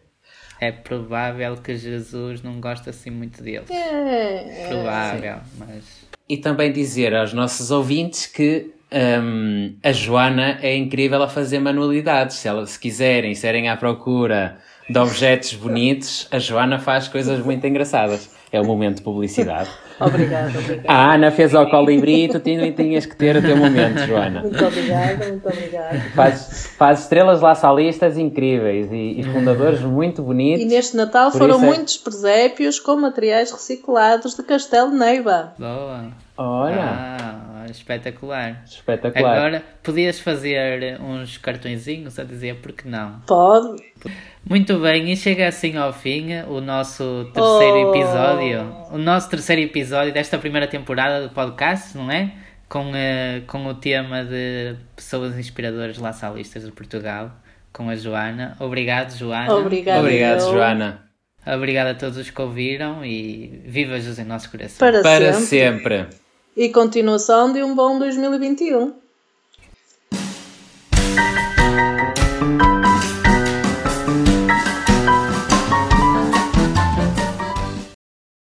É 0.60 0.72
provável 0.72 1.58
que 1.58 1.76
Jesus 1.76 2.42
não 2.42 2.60
gosta 2.62 2.90
assim 2.90 3.10
muito 3.10 3.42
deles. 3.42 3.70
É, 3.70 4.68
Provável, 4.70 5.40
mas. 5.58 5.84
E 6.28 6.38
também 6.38 6.72
dizer 6.72 7.14
aos 7.14 7.34
nossos 7.34 7.72
ouvintes 7.72 8.26
que 8.26 8.74
hum, 8.92 9.78
a 9.84 9.92
Joana 9.92 10.58
é 10.62 10.76
incrível 10.76 11.22
a 11.22 11.28
fazer 11.28 11.60
manualidades. 11.60 12.38
Se, 12.38 12.48
ela, 12.48 12.66
se 12.66 12.80
quiserem, 12.80 13.36
se 13.36 13.42
serem 13.42 13.70
à 13.70 13.76
procura 13.78 14.58
de 14.90 14.98
objetos 14.98 15.54
bonitos, 15.54 16.28
a 16.32 16.40
Joana 16.40 16.80
faz 16.80 17.08
coisas 17.08 17.44
muito 17.44 17.66
engraçadas. 17.68 18.30
É 18.56 18.62
o 18.62 18.66
momento 18.66 18.98
de 18.98 19.02
publicidade. 19.02 19.70
Obrigada, 20.00 20.50
obrigada. 20.60 20.88
A 20.92 21.14
Ana 21.14 21.32
fez 21.32 21.56
ao 21.56 21.70
colibri 21.70 22.26
e 22.26 22.28
tu 22.28 22.40
tinhas, 22.40 23.06
que 23.06 23.16
ter 23.16 23.38
o 23.38 23.42
teu 23.42 23.56
momento, 23.56 24.00
Joana. 24.06 24.42
Muito 24.42 24.66
obrigada, 24.66 25.26
muito 25.28 25.48
obrigada. 25.48 26.00
Faz, 26.14 26.68
faz 26.78 27.00
estrelas 27.04 27.40
laçalistas 27.40 28.18
incríveis 28.18 28.92
e, 28.92 29.22
e 29.22 29.24
fundadores 29.24 29.80
muito 29.82 30.22
E 30.22 30.26
bonitos. 30.26 30.66
neste 30.66 30.98
Natal 30.98 31.32
Por 31.32 31.38
foram 31.38 31.64
é- 31.64 31.66
muitos 31.68 31.96
presépios 31.98 32.78
com 32.78 32.98
materiais 32.98 33.52
reciclados 33.54 34.36
de 34.36 34.44
Castelo 34.44 34.92
Neiva. 34.92 35.54
Boa! 35.58 36.25
Olha, 36.38 36.82
Ah, 36.84 37.66
espetacular. 37.70 38.62
espetacular. 38.66 39.38
Agora, 39.38 39.64
podias 39.82 40.20
fazer 40.20 41.00
uns 41.02 41.38
cartõezinhos 41.38 42.20
a 42.20 42.24
dizer 42.24 42.56
porque 42.62 42.88
não. 42.88 43.22
Pode. 43.26 43.82
Muito 44.48 44.78
bem, 44.80 45.12
e 45.12 45.18
chega 45.18 45.48
assim 45.48 45.76
ao 45.78 45.92
fim 45.94 46.34
o 46.48 46.60
nosso 46.62 47.30
terceiro 47.34 47.88
Oh. 47.90 47.96
episódio. 47.96 48.76
O 48.92 48.98
nosso 48.98 49.30
terceiro 49.30 49.62
episódio 49.62 50.14
desta 50.14 50.38
primeira 50.38 50.68
temporada 50.68 51.28
do 51.28 51.34
podcast, 51.34 51.98
não 51.98 52.12
é? 52.12 52.32
Com, 52.68 52.92
eh, 52.96 53.42
com 53.48 53.66
o 53.66 53.74
tema 53.74 54.24
de 54.24 54.76
pessoas 54.96 55.38
inspiradoras 55.40 55.98
laçalistas 55.98 56.64
de 56.66 56.72
Portugal, 56.72 57.32
com 57.72 57.90
a 57.90 57.96
Joana. 57.96 58.56
Obrigado, 58.60 59.16
Joana. 59.18 59.54
Obrigado, 59.56 60.06
eu. 60.08 60.40
Joana. 60.40 61.02
Obrigado 61.48 61.88
a 61.88 61.94
todos 61.96 62.18
os 62.18 62.30
que 62.30 62.42
ouviram 62.42 63.06
e 63.06 63.62
viva 63.66 63.96
Jesus 63.96 64.18
em 64.20 64.26
nosso 64.26 64.50
coração. 64.50 64.80
Para, 64.80 65.02
Para 65.04 65.34
sempre. 65.34 65.98
sempre. 66.06 66.25
E 66.58 66.70
continuação 66.70 67.52
de 67.52 67.62
um 67.62 67.76
bom 67.76 68.00
2021. 68.00 69.05